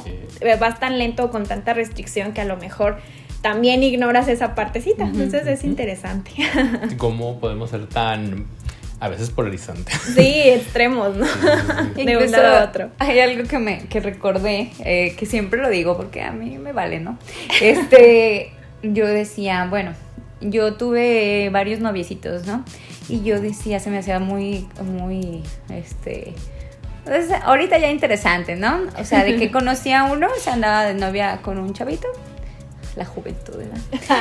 vas 0.60 0.80
tan 0.80 1.00
lento 1.00 1.32
con 1.32 1.46
tanta 1.46 1.74
restricción 1.74 2.34
que 2.34 2.42
a 2.42 2.46
lo 2.46 2.58
mejor 2.58 2.98
también 3.44 3.84
ignoras 3.84 4.28
esa 4.30 4.56
partecita. 4.56 5.04
Entonces 5.04 5.46
es 5.46 5.64
interesante. 5.64 6.32
¿Cómo 6.98 7.40
podemos 7.40 7.70
ser 7.70 7.86
tan 7.86 8.46
a 9.00 9.10
veces 9.10 9.32
polarizante. 9.32 9.92
Sí, 10.16 10.44
extremos, 10.46 11.14
¿no? 11.18 11.26
de 11.94 12.18
un 12.18 12.32
lado 12.32 12.58
a 12.58 12.64
otro. 12.64 12.90
Hay 13.00 13.20
algo 13.20 13.44
que 13.44 13.60
me 13.60 13.80
que 13.88 14.00
recordé, 14.00 14.72
eh, 14.80 15.14
que 15.18 15.26
siempre 15.26 15.62
lo 15.62 15.68
digo 15.68 15.98
porque 15.98 16.22
a 16.22 16.32
mí 16.32 16.58
me 16.58 16.72
vale, 16.72 17.02
¿no? 17.02 17.20
Este, 17.62 18.54
yo 18.82 19.06
decía, 19.06 19.68
bueno, 19.70 19.92
yo 20.40 20.76
tuve 20.76 21.50
varios 21.52 21.82
noviecitos, 21.82 22.48
¿no? 22.48 22.64
Y 23.10 23.24
yo 23.24 23.42
decía, 23.42 23.82
se 23.82 23.90
me 23.90 23.98
hacía 23.98 24.20
muy, 24.20 24.70
muy, 24.82 25.44
este, 25.70 26.34
pues, 27.04 27.30
ahorita 27.44 27.78
ya 27.80 27.92
interesante, 27.92 28.56
¿no? 28.56 28.84
O 28.98 29.04
sea, 29.04 29.26
de 29.26 29.36
que 29.36 29.52
conocía 29.52 30.02
a 30.02 30.14
uno, 30.14 30.30
se 30.40 30.50
andaba 30.50 30.86
de 30.86 30.94
novia 30.94 31.40
con 31.42 31.58
un 31.58 31.74
chavito, 31.74 32.08
la 32.96 33.06
juventud, 33.06 33.56
¿verdad? 33.58 33.78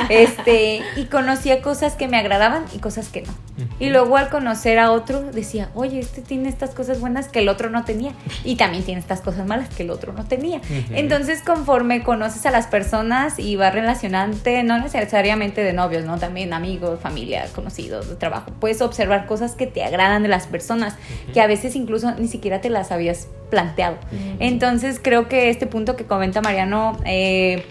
Este, 0.09 0.81
y 0.95 1.05
conocía 1.05 1.61
cosas 1.61 1.95
que 1.95 2.07
me 2.07 2.17
agradaban 2.17 2.65
y 2.73 2.79
cosas 2.79 3.09
que 3.09 3.21
no. 3.21 3.33
Y 3.79 3.89
luego 3.89 4.17
al 4.17 4.29
conocer 4.29 4.79
a 4.79 4.91
otro 4.91 5.21
decía, 5.31 5.69
oye, 5.75 5.99
este 5.99 6.21
tiene 6.21 6.49
estas 6.49 6.71
cosas 6.71 6.99
buenas 6.99 7.27
que 7.27 7.39
el 7.39 7.49
otro 7.49 7.69
no 7.69 7.85
tenía. 7.85 8.13
Y 8.43 8.55
también 8.55 8.83
tiene 8.83 8.99
estas 8.99 9.21
cosas 9.21 9.45
malas 9.45 9.69
que 9.69 9.83
el 9.83 9.91
otro 9.91 10.13
no 10.13 10.25
tenía. 10.25 10.61
Entonces, 10.91 11.41
conforme 11.41 12.03
conoces 12.03 12.45
a 12.45 12.51
las 12.51 12.67
personas 12.67 13.37
y 13.37 13.55
vas 13.55 13.73
relacionante, 13.73 14.63
no 14.63 14.79
necesariamente 14.79 15.63
de 15.63 15.73
novios, 15.73 16.03
¿no? 16.05 16.17
También 16.17 16.53
amigos, 16.53 16.99
familia, 16.99 17.45
conocidos, 17.53 18.09
de 18.09 18.15
trabajo, 18.15 18.51
puedes 18.59 18.81
observar 18.81 19.25
cosas 19.25 19.55
que 19.55 19.67
te 19.67 19.83
agradan 19.83 20.23
de 20.23 20.29
las 20.29 20.47
personas, 20.47 20.95
que 21.33 21.41
a 21.41 21.47
veces 21.47 21.75
incluso 21.75 22.13
ni 22.15 22.27
siquiera 22.27 22.61
te 22.61 22.69
las 22.69 22.91
habías 22.91 23.27
planteado. 23.49 23.97
Entonces, 24.39 24.99
creo 25.01 25.27
que 25.27 25.49
este 25.49 25.67
punto 25.67 25.95
que 25.95 26.05
comenta 26.05 26.41
Mariano, 26.41 26.97
eh, 27.05 27.63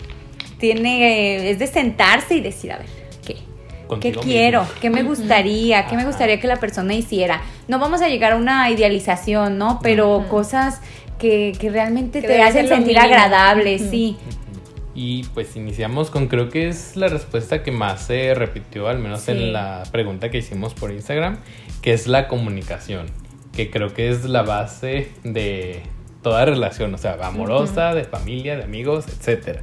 tiene, 0.62 1.50
es 1.50 1.58
de 1.58 1.66
sentarse 1.66 2.36
y 2.36 2.40
decir, 2.40 2.70
a 2.70 2.78
ver, 2.78 2.86
¿qué? 3.26 3.36
¿Qué 4.00 4.12
quiero? 4.12 4.64
¿Qué 4.80 4.90
me 4.90 5.02
gustaría? 5.02 5.88
¿Qué 5.88 5.96
me 5.96 6.04
gustaría 6.04 6.38
que 6.38 6.46
la 6.46 6.60
persona 6.60 6.94
hiciera? 6.94 7.42
No 7.66 7.80
vamos 7.80 8.00
a 8.00 8.08
llegar 8.08 8.34
a 8.34 8.36
una 8.36 8.70
idealización, 8.70 9.58
¿no? 9.58 9.80
Pero 9.82 10.24
cosas 10.30 10.80
que, 11.18 11.52
realmente 11.60 12.22
te 12.22 12.40
hacen 12.40 12.68
sentir 12.68 12.96
agradable, 12.96 13.76
sí. 13.80 14.16
Y 14.94 15.24
pues 15.34 15.56
iniciamos 15.56 16.10
con 16.10 16.28
creo 16.28 16.48
que 16.48 16.68
es 16.68 16.94
la 16.94 17.08
respuesta 17.08 17.64
que 17.64 17.72
más 17.72 18.02
se 18.02 18.32
repitió, 18.34 18.86
al 18.86 19.00
menos 19.00 19.28
en 19.28 19.52
la 19.52 19.82
pregunta 19.90 20.30
que 20.30 20.38
hicimos 20.38 20.74
por 20.74 20.92
Instagram, 20.92 21.38
que 21.80 21.92
es 21.92 22.06
la 22.06 22.28
comunicación, 22.28 23.06
que 23.52 23.68
creo 23.68 23.92
que 23.94 24.10
es 24.10 24.26
la 24.26 24.42
base 24.42 25.10
de 25.24 25.82
toda 26.22 26.44
relación, 26.44 26.94
o 26.94 26.98
sea, 26.98 27.18
amorosa, 27.20 27.94
de 27.94 28.04
familia, 28.04 28.56
de 28.56 28.62
amigos, 28.62 29.06
etcétera. 29.08 29.62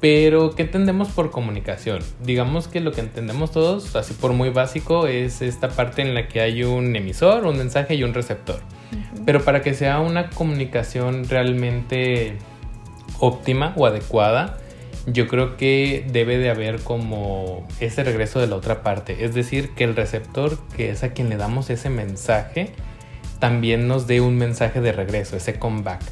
Pero, 0.00 0.54
¿qué 0.54 0.62
entendemos 0.62 1.08
por 1.08 1.30
comunicación? 1.30 2.00
Digamos 2.22 2.68
que 2.68 2.80
lo 2.80 2.92
que 2.92 3.00
entendemos 3.00 3.50
todos, 3.50 3.96
así 3.96 4.12
por 4.12 4.32
muy 4.32 4.50
básico, 4.50 5.06
es 5.06 5.40
esta 5.40 5.68
parte 5.68 6.02
en 6.02 6.14
la 6.14 6.28
que 6.28 6.40
hay 6.40 6.64
un 6.64 6.94
emisor, 6.94 7.46
un 7.46 7.56
mensaje 7.56 7.94
y 7.94 8.02
un 8.02 8.12
receptor. 8.12 8.60
Pero 9.24 9.42
para 9.42 9.62
que 9.62 9.74
sea 9.74 10.00
una 10.00 10.28
comunicación 10.30 11.28
realmente 11.28 12.36
óptima 13.18 13.72
o 13.76 13.86
adecuada, 13.86 14.58
yo 15.06 15.28
creo 15.28 15.56
que 15.56 16.04
debe 16.12 16.36
de 16.36 16.50
haber 16.50 16.80
como 16.80 17.66
ese 17.80 18.04
regreso 18.04 18.38
de 18.38 18.48
la 18.48 18.56
otra 18.56 18.82
parte. 18.82 19.24
Es 19.24 19.34
decir, 19.34 19.70
que 19.70 19.84
el 19.84 19.96
receptor, 19.96 20.58
que 20.76 20.90
es 20.90 21.04
a 21.04 21.12
quien 21.12 21.30
le 21.30 21.36
damos 21.36 21.70
ese 21.70 21.88
mensaje, 21.88 22.72
también 23.38 23.88
nos 23.88 24.06
dé 24.06 24.20
un 24.20 24.36
mensaje 24.36 24.80
de 24.80 24.92
regreso, 24.92 25.36
ese 25.36 25.58
comeback 25.58 26.02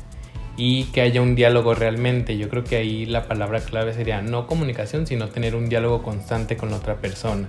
y 0.57 0.85
que 0.85 1.01
haya 1.01 1.21
un 1.21 1.35
diálogo 1.35 1.75
realmente. 1.75 2.37
Yo 2.37 2.49
creo 2.49 2.65
que 2.65 2.77
ahí 2.77 3.07
la 3.07 3.27
palabra 3.27 3.61
clave 3.61 3.93
sería 3.93 4.23
no 4.23 4.47
comunicación, 4.47 5.07
sino 5.07 5.29
tener 5.29 5.55
un 5.57 5.69
diálogo 5.69 6.03
constante 6.03 6.57
con 6.57 6.73
otra 6.73 6.97
persona. 6.97 7.49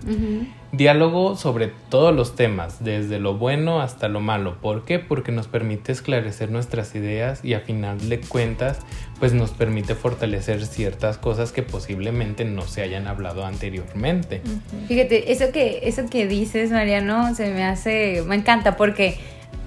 Diálogo 0.72 1.38
sobre 1.38 1.72
todos 1.90 2.14
los 2.14 2.36
temas, 2.36 2.84
desde 2.84 3.20
lo 3.20 3.36
bueno 3.36 3.82
hasta 3.82 4.08
lo 4.08 4.20
malo. 4.20 4.58
¿Por 4.60 4.84
qué? 4.86 5.00
Porque 5.00 5.32
nos 5.32 5.48
permite 5.48 5.92
esclarecer 5.92 6.52
nuestras 6.52 6.96
ideas 6.96 7.46
y 7.46 7.54
a 7.54 7.62
final 7.62 8.10
de 8.10 8.20
cuentas, 8.20 8.80
pues 9.20 9.34
nos 9.34 9.52
permite 9.52 9.96
fortalecer 9.96 10.66
ciertas 10.66 11.18
cosas 11.18 11.52
que 11.52 11.64
posiblemente 11.64 12.44
no 12.44 12.64
se 12.64 12.82
hayan 12.82 13.08
hablado 13.08 13.46
anteriormente. 13.46 14.42
Fíjate, 14.88 15.32
eso 15.32 15.52
que, 15.52 15.82
eso 15.84 16.10
que 16.10 16.28
dices, 16.28 16.72
Mariano, 16.72 17.34
se 17.36 17.52
me 17.54 17.64
hace, 17.64 18.24
me 18.26 18.36
encanta 18.36 18.76
porque 18.76 19.18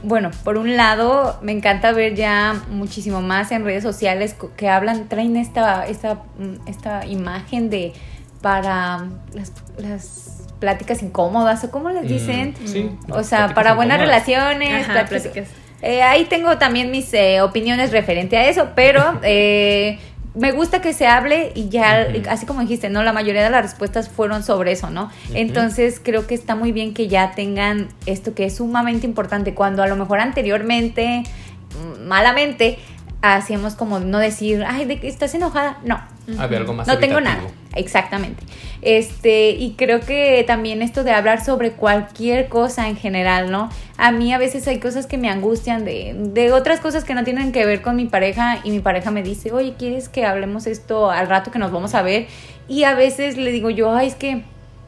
bueno, 0.03 0.31
por 0.45 0.57
un 0.59 0.77
lado, 0.77 1.39
me 1.43 1.53
encanta 1.53 1.93
ver 1.93 2.15
ya 2.15 2.63
muchísimo 2.71 3.21
más 3.21 3.53
en 3.53 3.65
redes 3.65 3.83
sociales 3.83 4.37
que 4.57 4.69
hablan, 4.69 5.09
traen 5.09 5.37
esta, 5.37 5.87
esta, 5.87 6.15
mm, 6.39 6.69
esta 6.69 7.07
imagen 7.07 7.71
de 7.71 7.93
para 8.41 9.09
las, 9.35 10.35
pláticas 10.59 11.05
incómodas, 11.05 11.63
o 11.63 11.71
cómo 11.71 11.91
les 11.91 12.05
mm, 12.05 12.09
dicen. 12.09 12.55
sí, 12.65 12.91
o 13.11 13.23
sea, 13.23 13.55
para 13.55 13.75
buenas 13.75 14.01
relaciones, 14.01 14.87
pláticas. 14.87 15.49
Eh, 15.83 16.03
ahí 16.03 16.25
tengo 16.25 16.59
también 16.59 16.91
mis 16.91 17.13
eh, 17.15 17.41
opiniones 17.41 17.93
referente 17.93 18.37
a 18.37 18.49
eso, 18.49 18.71
pero 18.75 19.21
eh, 19.23 19.99
me 20.35 20.53
gusta 20.53 20.81
que 20.81 20.93
se 20.93 21.07
hable 21.07 21.53
y 21.55 21.69
ya, 21.69 22.07
así 22.29 22.47
como 22.47 22.61
dijiste, 22.61 22.91
¿no? 22.91 23.03
La 23.03 23.13
mayoría 23.13 23.43
de 23.43 23.51
las 23.51 23.63
respuestas 23.63 24.09
fueron 24.09 24.43
sobre 24.43 24.73
eso, 24.73 24.91
¿no? 24.91 25.11
Entonces 25.35 26.01
creo 26.03 26.27
que 26.27 26.35
está 26.35 26.55
muy 26.55 26.73
bien 26.73 26.95
que 26.95 27.09
ya 27.09 27.33
tengan 27.33 27.89
esto 28.07 28.35
que 28.35 28.45
es 28.45 28.57
sumamente 28.57 29.07
importante, 29.07 29.55
cuando 29.55 29.83
a 29.83 29.87
lo 29.87 29.97
mejor 29.97 30.21
anteriormente, 30.21 31.25
mm, 31.73 32.07
malamente, 32.07 32.79
hacíamos 33.23 33.75
como 33.75 33.99
no 34.01 34.19
decir, 34.19 34.65
ay, 34.67 34.85
¿de 34.85 35.01
que 35.01 35.09
estás 35.09 35.35
enojada? 35.35 35.79
No. 35.85 36.01
Había 36.39 36.59
algo 36.59 36.75
más. 36.75 36.87
No 36.87 36.99
tengo 36.99 37.21
nada. 37.21 37.41
Exactamente. 37.75 38.43
Este, 38.83 39.51
y 39.51 39.75
creo 39.77 40.01
que 40.01 40.45
también 40.47 40.83
esto 40.83 41.03
de 41.05 41.13
hablar 41.13 41.45
sobre 41.45 41.73
cualquier 41.73 42.49
cosa 42.49 42.89
en 42.89 42.97
general, 42.97 43.51
¿no? 43.51 43.71
A 43.99 44.13
mí 44.13 44.33
a 44.33 44.39
veces 44.39 44.67
hay 44.69 44.79
cosas 44.79 45.07
que 45.07 45.19
me 45.19 45.29
angustian 45.29 45.85
de, 45.85 46.15
de 46.17 46.53
otras 46.53 46.81
cosas 46.81 47.05
que 47.05 47.15
no 47.15 47.25
tienen 47.25 47.53
que 47.53 47.67
ver 47.67 47.83
con 47.83 47.97
mi 47.97 48.07
pareja 48.07 48.61
y 48.65 48.71
mi 48.71 48.79
pareja 48.79 49.11
me 49.11 49.23
dice, 49.23 49.53
oye, 49.53 49.75
¿quieres 49.77 50.09
que 50.09 50.25
hablemos 50.25 50.67
esto 50.67 51.11
al 51.11 51.29
rato 51.29 51.51
que 51.51 51.59
nos 51.59 51.73
vamos 51.73 51.95
a 51.95 52.03
ver? 52.03 52.29
Y 52.69 52.85
a 52.85 52.95
veces 52.95 53.37
le 53.37 53.51
digo 53.51 53.71
yo, 53.71 53.93
ay, 53.93 54.07
es 54.07 54.15
que 54.15 54.45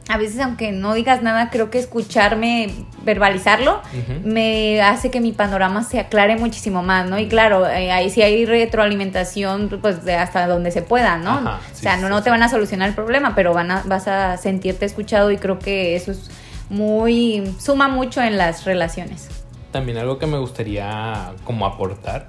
a 0.09 0.17
veces 0.17 0.39
aunque 0.39 0.71
no 0.71 0.93
digas 0.93 1.21
nada, 1.21 1.49
creo 1.49 1.69
que 1.69 1.79
escucharme 1.79 2.69
verbalizarlo 3.03 3.81
me 4.23 4.81
hace 4.81 5.09
que 5.09 5.21
mi 5.21 5.31
panorama 5.31 5.83
se 5.83 5.99
aclare 5.99 6.37
muchísimo 6.37 6.83
más, 6.83 7.09
¿no? 7.09 7.17
Y 7.19 7.27
claro, 7.27 7.67
eh, 7.67 7.91
ahí 7.91 8.09
sí 8.09 8.21
hay 8.21 8.45
retroalimentación, 8.45 9.69
pues 9.81 10.03
de 10.03 10.15
hasta 10.15 10.47
donde 10.47 10.71
se 10.71 10.81
pueda, 10.81 11.17
¿no? 11.17 11.37
o 11.37 11.75
sea, 11.75 11.97
no, 11.97 12.09
no 12.09 12.23
te 12.23 12.29
van 12.29 12.43
a 12.43 12.49
solucionar 12.49 12.89
el 12.89 12.95
problema, 12.95 13.35
pero 13.35 13.53
van 13.53 13.71
a, 13.71 13.83
vas 13.85 14.07
a 14.07 14.37
sentirte 14.37 14.85
escuchado 14.85 15.31
y 15.31 15.37
creo 15.37 15.59
que 15.59 15.95
eso 15.95 16.11
es 16.11 16.29
muy, 16.71 17.53
suma 17.59 17.87
mucho 17.87 18.21
en 18.21 18.37
las 18.37 18.65
relaciones. 18.65 19.27
También 19.71 19.97
algo 19.97 20.17
que 20.17 20.25
me 20.25 20.37
gustaría 20.37 21.33
como 21.43 21.65
aportar 21.65 22.27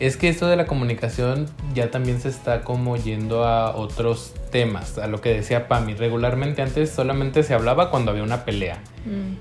es 0.00 0.16
que 0.16 0.28
esto 0.28 0.48
de 0.48 0.56
la 0.56 0.66
comunicación 0.66 1.48
ya 1.74 1.92
también 1.92 2.20
se 2.20 2.28
está 2.28 2.62
como 2.62 2.96
yendo 2.96 3.44
a 3.44 3.76
otros 3.76 4.34
temas, 4.50 4.98
a 4.98 5.06
lo 5.06 5.20
que 5.20 5.32
decía 5.32 5.68
Pami. 5.68 5.94
Regularmente 5.94 6.60
antes 6.60 6.90
solamente 6.90 7.44
se 7.44 7.54
hablaba 7.54 7.88
cuando 7.90 8.10
había 8.10 8.24
una 8.24 8.44
pelea. 8.44 8.78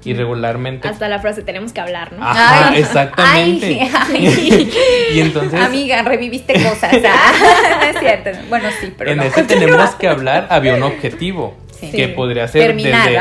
Y 0.03 0.13
regularmente. 0.13 0.87
Hasta 0.87 1.07
la 1.07 1.19
frase 1.19 1.41
tenemos 1.41 1.73
que 1.73 1.81
hablar, 1.81 2.13
¿no? 2.13 2.23
Ajá, 2.23 2.75
exactamente. 2.75 3.71
y 5.13 5.19
entonces. 5.19 5.59
Amiga, 5.59 6.03
reviviste 6.03 6.53
cosas. 6.53 6.93
no 6.93 7.81
es 7.89 7.99
cierto. 7.99 8.29
Bueno, 8.49 8.69
sí, 8.79 8.93
pero. 8.95 9.11
En 9.11 9.21
ese 9.21 9.43
tenemos 9.43 9.91
que 9.95 10.07
hablar, 10.07 10.47
había 10.49 10.75
un 10.75 10.83
objetivo. 10.83 11.55
Que 11.79 12.07
podría 12.09 12.47
ser. 12.47 12.67
Terminar. 12.67 13.09
Desde, 13.09 13.19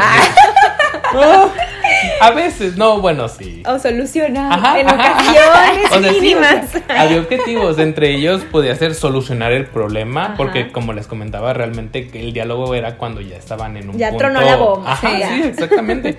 oh, 1.15 1.51
a 2.21 2.31
veces, 2.31 2.77
no, 2.77 3.01
bueno, 3.01 3.29
sí. 3.29 3.63
O 3.67 3.79
solucionar 3.79 4.79
en 4.79 4.87
ocasiones 4.87 6.13
mínimas. 6.13 6.71
había 6.89 7.21
objetivos, 7.21 7.79
entre 7.79 8.15
ellos 8.15 8.43
podía 8.51 8.75
ser 8.77 8.95
solucionar 8.95 9.53
el 9.53 9.67
problema, 9.67 10.35
porque 10.37 10.73
como 10.73 10.93
les 10.93 11.07
comentaba, 11.07 11.53
realmente 11.53 12.11
el 12.15 12.33
diálogo 12.33 12.75
era 12.75 12.97
cuando 12.97 13.21
ya 13.21 13.37
estaban 13.37 13.77
en 13.77 13.91
un 13.91 13.99
ya 13.99 14.17
tronó 14.17 14.41
la 14.41 14.57
bomba. 14.57 14.93
Ajá, 14.93 15.09
sí, 15.11 15.43
exactamente. 15.45 16.19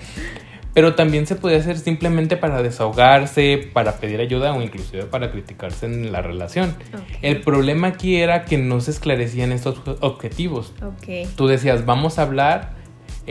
Pero 0.74 0.95
también 0.95 1.27
se 1.27 1.36
podía 1.36 1.57
hacer 1.57 1.77
simplemente 1.77 2.38
para 2.38 2.63
desahogarse, 2.63 3.69
para 3.74 3.98
pedir 3.98 4.21
ayuda 4.21 4.53
o 4.53 4.62
inclusive 4.62 5.03
para 5.03 5.29
criticarse 5.29 5.86
en 5.86 6.13
la 6.13 6.21
relación. 6.21 6.75
El 7.21 7.41
problema 7.41 7.88
aquí 7.88 8.15
era 8.21 8.45
que 8.45 8.57
no 8.57 8.79
se 8.79 8.91
esclarecían 8.91 9.51
estos 9.51 9.81
objetivos. 10.00 10.71
Okay. 11.00 11.27
Tú 11.36 11.48
decías, 11.48 11.86
vamos 11.86 12.19
a 12.19 12.21
hablar 12.21 12.80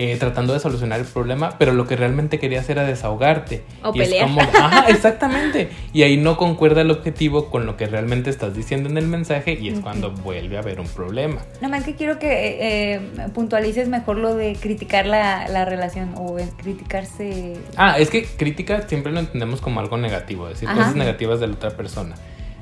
eh, 0.02 0.16
tratando 0.16 0.54
de 0.54 0.60
solucionar 0.60 0.98
el 0.98 1.04
problema, 1.04 1.58
pero 1.58 1.74
lo 1.74 1.86
que 1.86 1.94
realmente 1.94 2.38
querías 2.38 2.70
era 2.70 2.84
desahogarte. 2.84 3.64
O 3.82 3.90
y 3.94 3.98
pelear. 3.98 4.26
Es 4.26 4.34
como, 4.34 4.40
ajá, 4.58 4.88
exactamente. 4.88 5.68
Y 5.92 6.04
ahí 6.04 6.16
no 6.16 6.38
concuerda 6.38 6.80
el 6.80 6.90
objetivo 6.90 7.50
con 7.50 7.66
lo 7.66 7.76
que 7.76 7.84
realmente 7.84 8.30
estás 8.30 8.54
diciendo 8.54 8.88
en 8.88 8.96
el 8.96 9.06
mensaje 9.06 9.58
y 9.60 9.68
es 9.68 9.80
cuando 9.80 10.10
vuelve 10.10 10.56
a 10.56 10.60
haber 10.60 10.80
un 10.80 10.88
problema. 10.88 11.42
No 11.60 11.68
más 11.68 11.84
que 11.84 11.96
quiero 11.96 12.18
que 12.18 12.28
eh, 12.28 12.94
eh, 12.94 13.00
puntualices 13.34 13.88
mejor 13.88 14.16
lo 14.16 14.34
de 14.36 14.56
criticar 14.58 15.04
la, 15.04 15.46
la 15.48 15.66
relación 15.66 16.14
o 16.16 16.38
criticarse. 16.56 17.58
Ah, 17.76 17.98
es 17.98 18.08
que 18.08 18.24
crítica 18.24 18.88
siempre 18.88 19.12
lo 19.12 19.20
entendemos 19.20 19.60
como 19.60 19.80
algo 19.80 19.98
negativo, 19.98 20.48
decir 20.48 20.66
cosas 20.66 20.96
negativas 20.96 21.40
de 21.40 21.48
la 21.48 21.52
otra 21.52 21.76
persona 21.76 22.14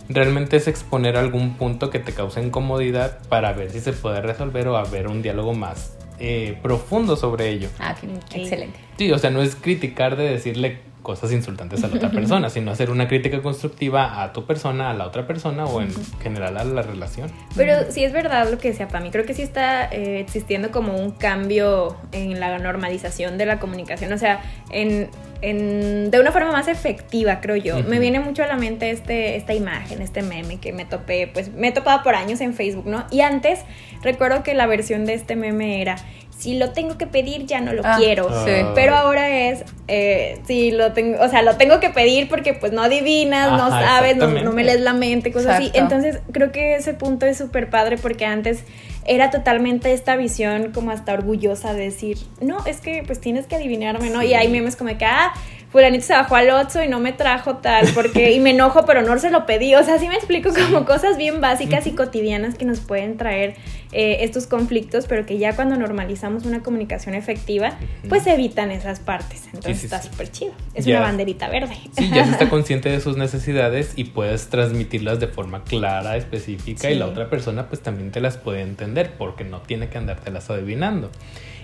realmente 0.08 0.56
es 0.56 0.66
exponer 0.66 1.18
algún 1.18 1.54
punto 1.56 1.90
que 1.90 1.98
te 1.98 2.14
cause 2.14 2.42
incomodidad 2.42 3.18
para 3.28 3.52
ver 3.52 3.70
si 3.70 3.78
se 3.78 3.92
puede 3.92 4.22
resolver 4.22 4.66
o 4.66 4.78
haber 4.78 5.06
un 5.06 5.20
diálogo 5.20 5.52
más 5.52 5.97
eh, 6.20 6.58
profundo 6.62 7.16
sobre 7.16 7.48
ello. 7.50 7.68
Ah, 7.78 7.94
qué 8.00 8.06
Ok. 8.06 8.34
excelente. 8.34 8.78
Sí, 8.96 9.12
o 9.12 9.18
sea, 9.18 9.30
no 9.30 9.42
es 9.42 9.54
criticar 9.54 10.16
de 10.16 10.28
decirle 10.28 10.80
cosas 11.02 11.32
insultantes 11.32 11.82
a 11.84 11.88
la 11.88 11.96
otra 11.96 12.10
persona, 12.10 12.50
sino 12.50 12.70
hacer 12.70 12.90
una 12.90 13.08
crítica 13.08 13.40
constructiva 13.40 14.22
a 14.22 14.32
tu 14.34 14.44
persona, 14.44 14.90
a 14.90 14.94
la 14.94 15.06
otra 15.06 15.26
persona 15.26 15.64
o 15.64 15.80
en 15.80 15.88
general 16.20 16.58
a 16.58 16.64
la 16.64 16.82
relación. 16.82 17.30
Pero 17.56 17.90
sí 17.90 18.04
es 18.04 18.12
verdad 18.12 18.50
lo 18.50 18.58
que 18.58 18.68
decía 18.68 18.88
Pami. 18.88 19.10
Creo 19.10 19.24
que 19.24 19.32
sí 19.32 19.40
está 19.40 19.86
eh, 19.86 20.20
existiendo 20.20 20.70
como 20.70 20.98
un 20.98 21.12
cambio 21.12 21.96
en 22.12 22.40
la 22.40 22.58
normalización 22.58 23.38
de 23.38 23.46
la 23.46 23.58
comunicación. 23.58 24.12
O 24.12 24.18
sea, 24.18 24.42
en, 24.70 25.08
en- 25.42 26.10
de 26.10 26.20
una 26.20 26.32
forma 26.32 26.52
más 26.52 26.68
efectiva, 26.68 27.40
creo 27.40 27.56
yo. 27.56 27.82
Me 27.84 27.98
viene 27.98 28.20
mucho 28.20 28.42
a 28.42 28.46
la 28.46 28.56
mente 28.56 28.90
este, 28.90 29.36
esta 29.36 29.54
imagen, 29.54 30.02
este 30.02 30.22
meme 30.22 30.58
que 30.58 30.72
me 30.72 30.84
topé. 30.84 31.28
Pues 31.32 31.52
me 31.52 31.68
he 31.68 31.72
topado 31.72 32.02
por 32.02 32.14
años 32.14 32.40
en 32.40 32.54
Facebook, 32.54 32.86
¿no? 32.86 33.04
Y 33.10 33.20
antes 33.20 33.60
recuerdo 34.02 34.42
que 34.42 34.54
la 34.54 34.66
versión 34.66 35.04
de 35.06 35.14
este 35.14 35.36
meme 35.36 35.80
era. 35.80 35.96
Si 36.36 36.56
lo 36.56 36.70
tengo 36.70 36.96
que 36.98 37.08
pedir, 37.08 37.46
ya 37.46 37.60
no 37.60 37.72
lo 37.72 37.82
Ah, 37.84 37.96
quiero. 37.98 38.28
sí. 38.46 38.52
Pero 38.76 38.94
ahora 38.94 39.28
es, 39.28 39.64
eh, 39.88 40.38
si 40.46 40.70
lo 40.70 40.92
tengo, 40.92 41.20
o 41.20 41.28
sea, 41.28 41.42
lo 41.42 41.56
tengo 41.56 41.80
que 41.80 41.90
pedir 41.90 42.28
porque 42.28 42.54
pues 42.54 42.70
no 42.72 42.82
adivinas, 42.84 43.50
no 43.52 43.68
sabes, 43.70 44.16
no, 44.16 44.28
me 44.28 44.62
lees 44.62 44.80
la 44.80 44.92
mente, 44.92 45.32
cosas 45.32 45.56
así. 45.56 45.70
Entonces 45.74 46.20
creo 46.30 46.52
que 46.52 46.76
ese 46.76 46.94
punto 46.94 47.26
es 47.26 47.38
súper 47.38 47.68
padre 47.70 47.96
porque 47.98 48.24
antes 48.24 48.62
era 49.08 49.30
totalmente 49.30 49.92
esta 49.92 50.16
visión 50.16 50.70
como 50.72 50.90
hasta 50.90 51.14
orgullosa 51.14 51.72
de 51.72 51.84
decir, 51.84 52.18
no, 52.40 52.64
es 52.66 52.80
que 52.80 53.02
pues 53.06 53.20
tienes 53.20 53.46
que 53.46 53.56
adivinarme, 53.56 54.10
¿no? 54.10 54.20
Sí. 54.20 54.28
Y 54.28 54.34
hay 54.34 54.48
memes 54.48 54.76
como 54.76 54.96
que, 54.96 55.06
ah, 55.06 55.32
fulanito 55.70 56.04
se 56.04 56.12
bajó 56.14 56.36
al 56.36 56.50
Otso 56.50 56.82
y 56.82 56.88
no 56.88 56.98
me 57.00 57.12
trajo 57.12 57.56
tal, 57.58 57.86
porque, 57.94 58.32
y 58.32 58.40
me 58.40 58.50
enojo, 58.50 58.84
pero 58.86 59.02
no 59.02 59.18
se 59.18 59.30
lo 59.30 59.44
pedí. 59.46 59.74
O 59.74 59.82
sea, 59.84 59.98
sí 59.98 60.08
me 60.08 60.14
explico 60.14 60.50
como 60.54 60.84
cosas 60.84 61.16
bien 61.16 61.40
básicas 61.40 61.86
y 61.86 61.92
cotidianas 61.92 62.54
que 62.56 62.64
nos 62.64 62.80
pueden 62.80 63.16
traer 63.16 63.54
eh, 63.92 64.18
estos 64.20 64.46
conflictos, 64.46 65.06
pero 65.06 65.26
que 65.26 65.38
ya 65.38 65.54
cuando 65.56 65.76
normalizamos 65.76 66.44
una 66.44 66.62
comunicación 66.62 67.14
efectiva, 67.14 67.72
pues 68.08 68.26
evitan 68.26 68.70
esas 68.70 69.00
partes. 69.00 69.44
Entonces 69.46 69.74
Sí, 69.76 69.80
sí, 69.80 69.86
está 69.86 70.00
sí. 70.02 70.08
súper 70.10 70.30
chido. 70.30 70.52
Es 70.74 70.84
Ya. 70.84 70.96
una 70.98 71.06
banderita 71.06 71.48
verde. 71.48 71.74
Sí, 71.96 72.10
ya 72.14 72.24
se 72.24 72.32
está 72.32 72.48
consciente 72.50 72.88
de 72.90 73.00
sus 73.00 73.16
necesidades 73.16 73.92
y 73.96 74.04
puedes 74.04 74.48
transmitirlas 74.48 75.20
de 75.20 75.26
forma 75.28 75.64
clara, 75.64 76.16
específica 76.16 76.90
y 76.90 76.94
la 76.98 77.06
otra 77.06 77.28
persona 77.30 77.68
pues 77.68 77.82
también 77.82 78.10
te 78.10 78.20
las 78.20 78.36
puede 78.36 78.62
entender 78.62 79.12
porque 79.18 79.44
no 79.44 79.60
tiene 79.60 79.88
que 79.88 79.98
andártelas 79.98 80.48
adivinando. 80.50 81.10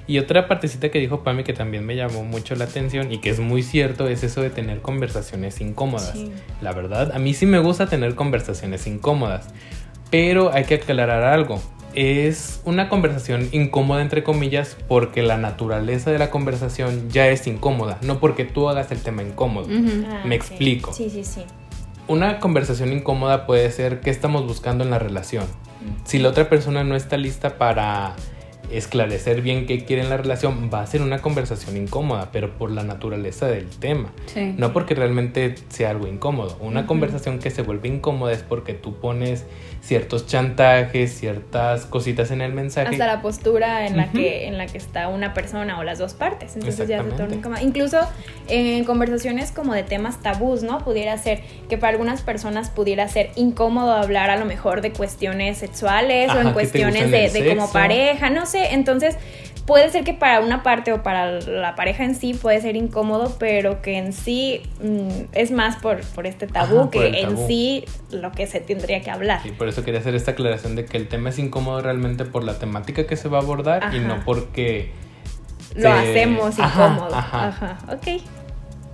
Y 0.07 0.19
otra 0.19 0.49
partecita 0.49 0.91
que 0.91 0.99
dijo 0.99 1.23
Pami 1.23 1.45
que 1.45 1.55
también 1.55 1.87
me 1.87 1.97
llamó 1.97 2.25
mucho 2.25 2.55
la 2.57 2.65
atención 2.65 3.11
y 3.11 3.19
que 3.19 3.31
es 3.31 3.41
muy 3.41 3.63
cierto 3.63 4.07
es 4.07 4.23
eso 4.23 4.43
de 4.43 4.51
tener 4.51 4.81
conversaciones 4.83 5.61
incómodas. 5.61 6.13
Sí. 6.13 6.31
La 6.61 6.73
verdad, 6.73 7.13
a 7.15 7.19
mí 7.19 7.33
sí 7.33 7.47
me 7.47 7.59
gusta 7.59 7.87
tener 7.87 8.15
conversaciones 8.15 8.87
incómodas, 8.87 9.49
pero 10.11 10.53
hay 10.53 10.65
que 10.65 10.75
aclarar 10.75 11.25
algo. 11.25 11.61
Es 11.95 12.61
una 12.65 12.89
conversación 12.89 13.49
incómoda 13.53 14.03
entre 14.03 14.25
comillas 14.25 14.77
porque 14.89 15.23
la 15.23 15.39
naturaleza 15.39 16.11
de 16.11 16.19
la 16.19 16.29
conversación 16.29 17.09
ya 17.09 17.29
es 17.29 17.47
incómoda, 17.47 17.99
no 18.03 18.19
porque 18.19 18.45
tú 18.45 18.69
hagas 18.69 18.91
el 18.91 19.01
tema 19.01 19.23
incómodo. 19.23 19.69
Ah, 20.07 20.23
Me 20.27 20.35
explico. 20.35 20.93
Sí, 20.93 21.09
sí, 21.09 21.25
sí. 21.25 21.45
Una 22.09 22.41
conversación 22.41 22.93
incómoda 22.93 23.47
puede 23.47 23.71
ser 23.71 24.01
qué 24.01 24.11
estamos 24.11 24.47
buscando 24.47 24.85
en 24.85 24.91
la 24.91 24.99
relación. 24.99 25.47
Si 26.05 26.19
la 26.19 26.31
otra 26.31 26.49
persona 26.49 26.85
no 26.85 26.97
está 26.97 27.17
lista 27.17 27.57
para 27.57 28.15
esclarecer 28.71 29.42
bien 29.42 29.66
qué 29.66 29.85
quiere 29.85 30.02
en 30.02 30.11
la 30.11 30.16
relación, 30.16 30.71
va 30.73 30.83
a 30.83 30.87
ser 30.87 31.02
una 31.02 31.21
conversación 31.21 31.76
incómoda, 31.76 32.30
pero 32.33 32.56
por 32.56 32.71
la 32.71 32.83
naturaleza 32.83 33.47
del 33.47 33.68
tema. 33.68 34.12
Sí. 34.26 34.54
No 34.56 34.73
porque 34.73 34.94
realmente 34.94 35.54
sea 35.68 35.90
algo 35.90 36.06
incómodo. 36.06 36.56
Una 36.61 36.87
conversación 36.87 37.38
que 37.38 37.50
se 37.50 37.62
vuelve 37.62 37.88
incómoda 37.88 38.33
es 38.33 38.42
porque 38.42 38.75
tú 38.75 38.94
pones 38.97 39.44
ciertos 39.85 40.26
chantajes, 40.26 41.12
ciertas 41.12 41.85
cositas 41.85 42.31
en 42.31 42.41
el 42.41 42.53
mensaje. 42.53 42.88
hasta 42.88 43.07
la 43.07 43.21
postura 43.21 43.87
en 43.87 43.99
la 43.99 44.11
que 44.11 44.47
en 44.47 44.57
la 44.57 44.67
que 44.67 44.79
está 44.79 45.09
una 45.09 45.35
persona 45.35 45.79
o 45.79 45.85
las 45.85 45.99
dos 45.99 46.14
partes. 46.14 46.57
Entonces 46.57 46.88
ya 46.88 47.03
se 47.03 47.11
torna 47.11 47.37
incómodo. 47.37 47.62
Incluso 47.62 48.00
en 48.49 48.85
conversaciones 48.85 49.53
como 49.53 49.75
de 49.75 49.83
temas 49.83 50.23
tabús 50.23 50.62
no 50.62 50.79
pudiera 50.79 51.19
ser 51.19 51.43
que 51.69 51.76
para 51.76 51.93
algunas 51.93 52.23
personas 52.23 52.71
pudiera 52.71 53.07
ser 53.09 53.31
incómodo 53.37 53.93
hablar 53.93 54.31
a 54.31 54.37
lo 54.37 54.47
mejor 54.47 54.81
de 54.81 54.93
cuestiones 54.93 55.59
sexuales 55.59 56.31
Ajá, 56.31 56.38
o 56.38 56.43
en 56.43 56.53
cuestiones 56.55 57.11
de, 57.11 57.29
de 57.29 57.55
como 57.55 57.71
pareja 57.71 58.31
no 58.31 58.47
sé. 58.47 58.73
Entonces 58.73 59.19
puede 59.66 59.88
ser 59.90 60.05
que 60.05 60.12
para 60.12 60.40
una 60.40 60.62
parte 60.62 60.92
o 60.92 61.03
para 61.03 61.40
la 61.40 61.74
pareja 61.74 62.05
en 62.05 62.14
sí 62.14 62.35
puede 62.35 62.61
ser 62.61 62.77
incómodo 62.77 63.37
pero 63.38 63.81
que 63.81 63.96
en 63.96 64.12
sí 64.12 64.62
mm, 64.83 65.27
es 65.33 65.50
más 65.50 65.77
por, 65.77 66.03
por 66.14 66.27
este 66.27 66.46
tabú 66.46 66.81
Ajá, 66.81 66.90
que 66.90 67.20
en 67.22 67.37
sí 67.46 67.85
lo 68.11 68.31
que 68.33 68.46
se 68.46 68.61
tendría 68.61 69.00
que 69.00 69.11
hablar 69.11 69.40
Y 69.44 69.53
por 69.53 69.68
eso 69.68 69.83
quería 69.85 70.00
hacer 70.00 70.14
esta 70.14 70.33
aclaración 70.33 70.77
de 70.77 70.85
que 70.85 70.96
el 70.98 71.09
tema 71.09 71.31
es 71.31 71.38
incómodo 71.38 71.81
realmente 71.81 72.24
por 72.27 72.44
la 72.44 72.59
temática 72.59 73.07
que 73.07 73.16
se 73.16 73.29
va 73.29 73.38
a 73.38 73.40
abordar 73.42 73.94
y 73.94 74.00
no 74.00 74.20
porque 74.24 74.90
lo 75.74 75.83
se- 75.83 75.88
hacemos 75.88 76.59
incómodo. 76.59 77.14
ajá. 77.14 77.48
Ajá. 77.48 77.79
ok. 77.92 78.22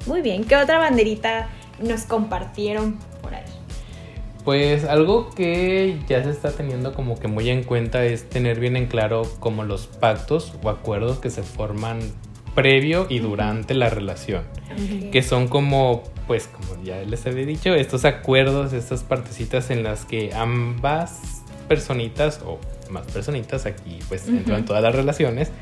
Muy 0.06 0.22
bien. 0.22 0.44
¿Qué 0.44 0.56
otra 0.56 0.78
banderita 0.78 1.48
nos 1.80 2.02
compartieron? 2.04 2.98
Pues 4.44 4.85
algo 4.85 5.31
que 5.31 5.98
ya 6.09 6.22
se 6.24 6.31
está 6.31 6.50
teniendo 6.53 6.94
como 6.94 7.18
que 7.18 7.29
muy 7.29 7.50
en 7.50 7.62
cuenta 7.62 8.05
es 8.05 8.29
tener 8.29 8.59
bien 8.59 8.76
en 8.76 8.87
claro 8.87 9.22
como 9.38 9.64
los 9.64 9.87
pactos 9.87 10.55
o 10.62 10.70
acuerdos 10.70 11.18
que 11.18 11.31
se 11.31 11.42
forman 11.42 12.00
previo 12.55 13.07
y 13.09 13.18
durante 13.18 13.74
la 13.74 13.90
relación. 13.90 14.44
Que 15.12 15.22
son 15.22 15.48
como, 15.48 16.03
pues 16.26 16.48
como 16.48 16.83
ya 16.83 17.03
les 17.03 17.26
había 17.26 17.44
dicho, 17.44 17.74
estos 17.74 18.05
acuerdos, 18.05 18.72
estas 18.72 19.03
partecitas 19.03 19.70
en 19.70 19.83
las 19.83 20.05
que 20.05 20.33
ambas 20.35 21.42
personitas 21.68 22.40
o 22.44 22.59
más 22.90 23.07
personitas 23.07 23.66
aquí 23.66 24.00
pues 24.09 24.26
dentro 24.26 24.55
de 24.55 24.61
Ujú. 24.62 24.68
todas 24.68 24.83
las 24.83 24.92
relaciones 24.92 25.53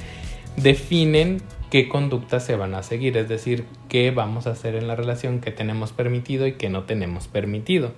definen 0.57 1.43
qué 1.71 1.89
conductas 1.89 2.45
se 2.45 2.57
van 2.57 2.75
a 2.75 2.83
seguir, 2.83 3.17
es 3.17 3.29
decir, 3.29 3.65
qué 3.89 4.11
vamos 4.11 4.47
a 4.47 4.51
hacer 4.53 4.75
en 4.75 4.89
la 4.89 4.97
relación, 4.97 5.41
qué 5.41 5.51
tenemos 5.51 5.93
permitido 5.93 6.47
y 6.47 6.53
qué 6.53 6.71
no 6.71 6.85
tenemos 6.85 7.29
permitido. 7.29 7.93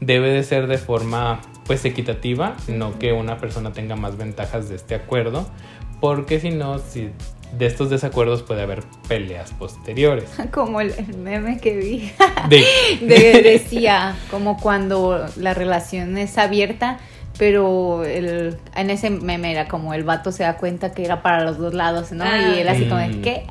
Debe 0.00 0.30
de 0.30 0.42
ser 0.42 0.66
de 0.66 0.78
forma 0.78 1.40
pues 1.66 1.84
equitativa, 1.84 2.56
no 2.68 2.98
que 2.98 3.12
una 3.12 3.38
persona 3.38 3.72
tenga 3.72 3.96
más 3.96 4.16
ventajas 4.16 4.68
de 4.68 4.76
este 4.76 4.94
acuerdo, 4.94 5.46
porque 6.00 6.40
si 6.40 6.50
no, 6.50 6.78
si 6.78 7.10
de 7.56 7.66
estos 7.66 7.90
desacuerdos 7.90 8.42
puede 8.42 8.62
haber 8.62 8.82
peleas 9.08 9.52
posteriores. 9.52 10.30
Como 10.52 10.80
el, 10.80 10.92
el 10.92 11.16
meme 11.18 11.58
que 11.58 11.76
vi. 11.76 12.12
De, 12.48 12.64
De- 13.06 13.42
decía, 13.42 14.16
como 14.30 14.56
cuando 14.58 15.26
la 15.36 15.52
relación 15.54 16.16
es 16.16 16.38
abierta, 16.38 16.98
pero 17.40 18.04
el, 18.04 18.58
en 18.76 18.90
ese 18.90 19.08
meme 19.08 19.50
era 19.50 19.66
como 19.66 19.94
el 19.94 20.04
vato 20.04 20.30
se 20.30 20.42
da 20.42 20.58
cuenta 20.58 20.92
que 20.92 21.02
era 21.06 21.22
para 21.22 21.42
los 21.42 21.56
dos 21.56 21.72
lados, 21.72 22.12
¿no? 22.12 22.22
Ah. 22.22 22.52
y 22.54 22.60
él 22.60 22.68
así 22.68 22.84
como, 22.84 23.00
Mm. 23.00 23.12
de, 23.12 23.20
¿qué? 23.22 23.46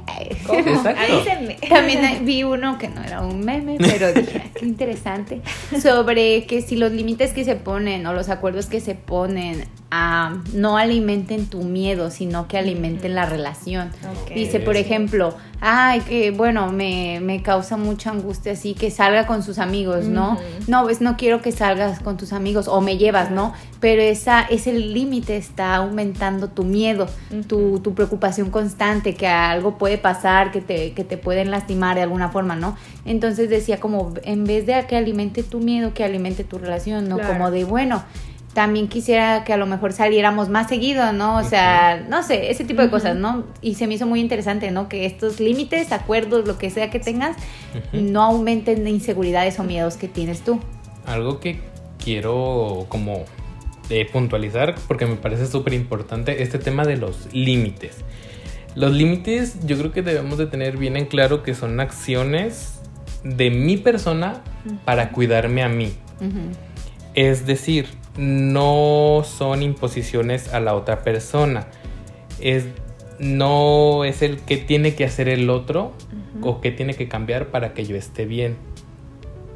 Exacto. 0.52 1.02
Avísenme. 1.12 1.56
También 1.68 2.24
vi 2.24 2.44
uno 2.44 2.78
que 2.78 2.88
no 2.88 3.04
era 3.04 3.22
un 3.22 3.40
meme, 3.44 3.78
pero 3.80 4.14
dije, 4.14 4.44
"Ah, 4.46 4.50
qué 4.54 4.66
interesante, 4.68 5.42
sobre 5.82 6.46
que 6.46 6.62
si 6.62 6.76
los 6.76 6.92
límites 6.92 7.34
que 7.34 7.44
se 7.44 7.56
ponen 7.56 8.06
o 8.06 8.14
los 8.14 8.30
acuerdos 8.30 8.68
que 8.68 8.80
se 8.80 8.94
ponen 8.94 9.66
ah, 9.92 10.38
no 10.54 10.78
alimenten 10.78 11.48
tu 11.48 11.64
miedo, 11.64 12.12
sino 12.12 12.48
que 12.48 12.60
alimenten 12.60 13.16
la 13.16 13.26
relación. 13.26 13.90
Dice, 14.36 14.60
por 14.60 14.76
Sí. 14.76 14.82
ejemplo, 14.82 15.36
ay, 15.62 16.02
que 16.02 16.32
bueno, 16.32 16.72
me, 16.72 17.20
me 17.22 17.42
causa 17.42 17.78
mucha 17.78 18.12
angustia 18.12 18.54
así 18.54 18.74
que 18.74 18.92
salga 18.92 19.28
con 19.28 19.44
sus 19.44 19.60
amigos, 19.60 20.06
¿no? 20.06 20.38
No, 20.68 20.84
pues 20.84 21.02
no 21.02 21.18
quiero 21.18 21.42
que 21.42 21.52
salgas 21.52 22.00
con 22.00 22.18
tus 22.18 22.34
amigos 22.34 22.68
o 22.68 22.82
me 22.82 22.98
llevas, 22.98 23.32
¿no? 23.32 23.54
Pero 23.80 24.02
esa, 24.02 24.42
ese 24.42 24.74
límite 24.74 25.38
está 25.38 25.76
aumentando 25.76 26.50
tu 26.50 26.64
miedo, 26.64 27.08
tu, 27.48 27.80
tu 27.80 27.94
preocupación 27.94 28.50
constante, 28.52 29.16
que 29.16 29.28
algo 29.28 29.78
puede 29.78 29.98
pasar, 29.98 30.52
que 30.52 30.62
te, 30.62 30.94
que 30.94 31.04
te 31.04 31.18
pueden 31.18 31.52
lastimar 31.52 31.96
de 31.96 32.04
alguna 32.04 32.30
forma, 32.30 32.56
¿no? 32.56 32.76
Entonces 33.06 33.50
decía 33.50 33.80
como, 33.80 34.14
en 34.24 34.46
vez 34.46 34.66
de 34.66 34.86
que 34.88 34.96
alimente 34.96 35.44
tu 35.44 35.60
miedo, 35.60 35.94
que 35.94 36.04
alimente 36.04 36.44
tu 36.44 36.58
relación, 36.58 37.08
¿no? 37.10 37.16
Claro. 37.18 37.34
Como 37.34 37.52
de, 37.52 37.64
bueno, 37.64 38.04
también 38.54 38.88
quisiera 38.88 39.44
que 39.44 39.54
a 39.54 39.58
lo 39.58 39.66
mejor 39.66 39.94
saliéramos 39.94 40.50
más 40.50 40.68
seguido, 40.68 41.14
¿no? 41.14 41.38
O 41.38 41.44
sea, 41.44 42.06
no 42.10 42.24
sé, 42.24 42.50
ese 42.52 42.66
tipo 42.66 42.82
de 42.82 42.90
cosas, 42.90 43.16
¿no? 43.16 43.46
Y 43.62 43.76
se 43.76 43.88
me 43.88 43.94
hizo 43.94 44.08
muy 44.08 44.20
interesante, 44.20 44.72
¿no? 44.72 44.90
Que 44.90 45.06
estos 45.06 45.40
límites, 45.40 45.92
acuerdos, 45.92 46.48
lo 46.48 46.58
que 46.58 46.70
sea 46.70 46.90
que 46.90 47.00
tengas, 47.00 47.38
no 47.94 48.24
aumenten 48.24 48.84
de 48.84 48.90
inseguridades 48.90 49.60
o 49.60 49.64
miedos 49.64 49.98
que 49.98 50.08
tienes 50.08 50.42
tú. 50.42 50.60
Algo 51.06 51.40
que 51.40 51.60
quiero 52.04 52.86
como 52.90 53.26
eh, 53.90 54.08
puntualizar 54.12 54.76
porque 54.88 55.06
me 55.06 55.16
parece 55.16 55.48
súper 55.48 55.74
importante 55.74 56.42
este 56.42 56.60
tema 56.60 56.86
de 56.86 56.98
los 56.98 57.32
límites. 57.34 57.98
Los 58.76 58.94
límites 58.94 59.66
yo 59.66 59.78
creo 59.78 59.92
que 59.92 60.02
debemos 60.02 60.38
de 60.38 60.48
tener 60.48 60.78
bien 60.78 60.96
en 60.96 61.06
claro 61.06 61.44
que 61.44 61.54
son 61.54 61.80
acciones 61.80 62.80
de 63.24 63.50
mi 63.50 63.78
persona 63.78 64.42
para 64.86 65.10
cuidarme 65.12 65.64
a 65.64 65.70
mí. 65.70 65.94
Es 67.16 67.46
decir, 67.46 67.88
no 68.18 69.24
son 69.26 69.64
imposiciones 69.64 70.54
a 70.54 70.60
la 70.60 70.76
otra 70.76 71.04
persona. 71.04 71.68
Es, 72.40 72.66
no 73.20 74.04
es 74.06 74.22
el 74.22 74.38
que 74.40 74.58
tiene 74.58 74.96
que 74.96 75.06
hacer 75.06 75.28
el 75.30 75.50
otro 75.50 75.92
o 76.42 76.62
que 76.62 76.72
tiene 76.72 76.94
que 76.94 77.08
cambiar 77.08 77.48
para 77.48 77.74
que 77.74 77.86
yo 77.86 77.96
esté 77.96 78.26
bien. 78.26 78.56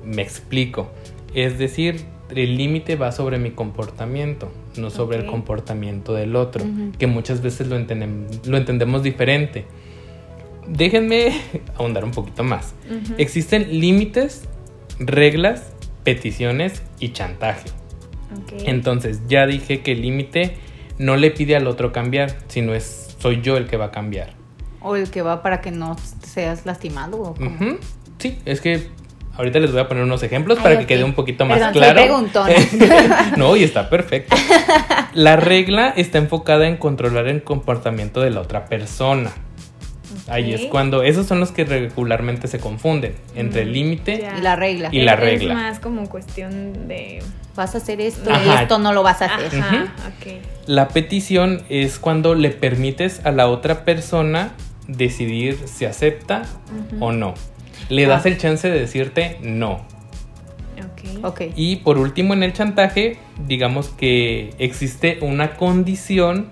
Me 0.03 0.21
explico. 0.21 0.89
Es 1.33 1.57
decir, 1.57 2.01
el 2.35 2.57
límite 2.57 2.95
va 2.95 3.11
sobre 3.11 3.37
mi 3.39 3.51
comportamiento, 3.51 4.51
no 4.77 4.89
sobre 4.89 5.17
el 5.17 5.25
comportamiento 5.25 6.13
del 6.13 6.35
otro, 6.35 6.65
que 6.97 7.07
muchas 7.07 7.41
veces 7.41 7.67
lo, 7.67 7.77
entendem- 7.79 8.27
lo 8.45 8.57
entendemos 8.57 9.01
diferente. 9.03 9.65
Déjenme 10.67 11.31
ahondar 11.77 12.03
un 12.03 12.11
poquito 12.11 12.43
más. 12.43 12.73
Existen 13.17 13.79
límites, 13.79 14.43
reglas, 14.99 15.71
peticiones 16.03 16.81
y 16.99 17.09
chantaje. 17.13 17.69
Entonces, 18.65 19.21
ya 19.27 19.45
dije 19.45 19.81
que 19.81 19.93
el 19.93 20.01
límite 20.01 20.57
no 20.97 21.15
le 21.15 21.31
pide 21.31 21.55
al 21.55 21.67
otro 21.67 21.91
cambiar, 21.91 22.35
sino 22.47 22.73
es 22.73 23.15
soy 23.19 23.41
yo 23.41 23.57
el 23.57 23.67
que 23.67 23.77
va 23.77 23.85
a 23.85 23.91
cambiar. 23.91 24.33
O 24.81 24.95
el 24.95 25.09
que 25.09 25.21
va 25.21 25.41
para 25.41 25.61
que 25.61 25.71
no 25.71 25.95
seas 26.21 26.65
lastimado. 26.65 27.21
¿o. 27.21 27.35
Sí, 28.19 28.37
es 28.45 28.59
que 28.59 28.89
ahorita 29.35 29.59
les 29.59 29.71
voy 29.71 29.81
a 29.81 29.87
poner 29.87 30.03
unos 30.03 30.23
ejemplos 30.23 30.57
Ay, 30.57 30.63
para 30.63 30.79
que 30.79 30.85
quede 30.85 31.03
un 31.03 31.13
poquito 31.13 31.45
más 31.45 31.57
Perdón, 31.73 32.29
claro. 32.31 32.57
no, 33.37 33.55
y 33.55 33.63
está 33.63 33.89
perfecto. 33.89 34.35
La 35.13 35.35
regla 35.35 35.93
está 35.95 36.17
enfocada 36.17 36.67
en 36.67 36.77
controlar 36.77 37.27
el 37.27 37.43
comportamiento 37.43 38.21
de 38.21 38.31
la 38.31 38.41
otra 38.41 38.65
persona. 38.65 39.31
Ahí 40.29 40.53
es 40.53 40.61
cuando, 40.67 41.03
esos 41.03 41.27
son 41.27 41.39
los 41.41 41.51
que 41.51 41.65
regularmente 41.65 42.47
se 42.47 42.59
confunden 42.59 43.13
entre 43.35 43.63
el 43.63 43.69
Mm, 43.69 43.73
límite. 43.73 44.27
Y 44.37 44.41
la 44.41 44.55
regla. 44.55 44.89
Y 44.91 45.01
la 45.01 45.13
Es- 45.15 45.19
regla. 45.19 45.53
Es 45.53 45.59
más 45.59 45.79
como 45.79 46.07
cuestión 46.09 46.87
de. 46.87 47.21
Vas 47.55 47.75
a 47.75 47.77
hacer 47.79 47.99
esto 48.01 48.29
y 48.31 48.49
esto 48.61 48.79
no 48.79 48.93
lo 48.93 49.03
vas 49.03 49.21
a 49.21 49.25
hacer. 49.25 49.59
Ajá, 49.61 49.93
ok. 50.07 50.33
La 50.65 50.87
petición 50.87 51.61
es 51.69 51.99
cuando 51.99 52.35
le 52.35 52.49
permites 52.49 53.23
a 53.25 53.31
la 53.31 53.47
otra 53.47 53.83
persona 53.85 54.53
decidir 54.87 55.57
si 55.65 55.85
acepta 55.85 56.43
o 56.99 57.11
no. 57.11 57.33
Le 57.89 58.05
das 58.05 58.25
Ah. 58.25 58.29
el 58.29 58.37
chance 58.37 58.69
de 58.69 58.79
decirte 58.79 59.37
no. 59.41 59.85
Ok. 60.79 61.23
Ok. 61.25 61.41
Y 61.55 61.77
por 61.77 61.97
último, 61.97 62.33
en 62.33 62.43
el 62.43 62.53
chantaje, 62.53 63.17
digamos 63.45 63.89
que 63.89 64.53
existe 64.57 65.17
una 65.21 65.55
condición 65.55 66.49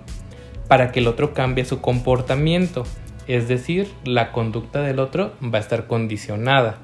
para 0.68 0.92
que 0.92 1.00
el 1.00 1.08
otro 1.08 1.34
cambie 1.34 1.64
su 1.64 1.80
comportamiento. 1.80 2.84
Es 3.28 3.48
decir, 3.48 3.88
la 4.04 4.32
conducta 4.32 4.82
del 4.82 4.98
otro 4.98 5.32
va 5.42 5.58
a 5.58 5.60
estar 5.60 5.86
condicionada. 5.86 6.78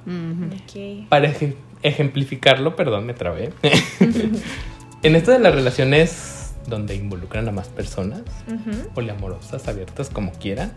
Para 1.08 1.28
ejem- 1.32 1.54
ejemplificarlo, 1.82 2.76
perdón, 2.76 3.06
me 3.06 3.14
trabé. 3.14 3.50
en 5.02 5.16
esto 5.16 5.32
de 5.32 5.38
las 5.38 5.54
relaciones 5.54 6.54
donde 6.66 6.94
involucran 6.94 7.48
a 7.48 7.52
más 7.52 7.68
personas, 7.68 8.22
poliamorosas, 8.94 9.66
abiertas, 9.68 10.10
como 10.10 10.32
quieran. 10.32 10.72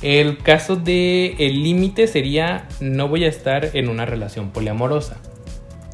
El 0.00 0.38
caso 0.38 0.74
de 0.76 1.36
el 1.38 1.62
límite 1.62 2.06
sería 2.08 2.66
no 2.80 3.08
voy 3.08 3.24
a 3.24 3.28
estar 3.28 3.70
en 3.74 3.88
una 3.88 4.04
relación 4.04 4.50
poliamorosa. 4.50 5.18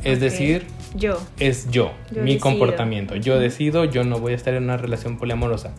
Es 0.05 0.21
decir, 0.21 0.65
Yo. 0.95 1.21
es 1.41 1.69
yo, 1.71 1.93
Yo 2.13 2.23
mi 2.23 2.35
decido. 2.35 2.41
comportamiento. 2.41 3.17
Yo 3.17 3.39
decido, 3.39 3.85
yo 3.85 4.05
no 4.05 4.19
voy 4.19 4.33
a 4.33 4.37
estar 4.37 4.55
en 4.55 4.63
una 4.65 4.77
relación 4.77 5.19
poliamorosa. 5.19 5.75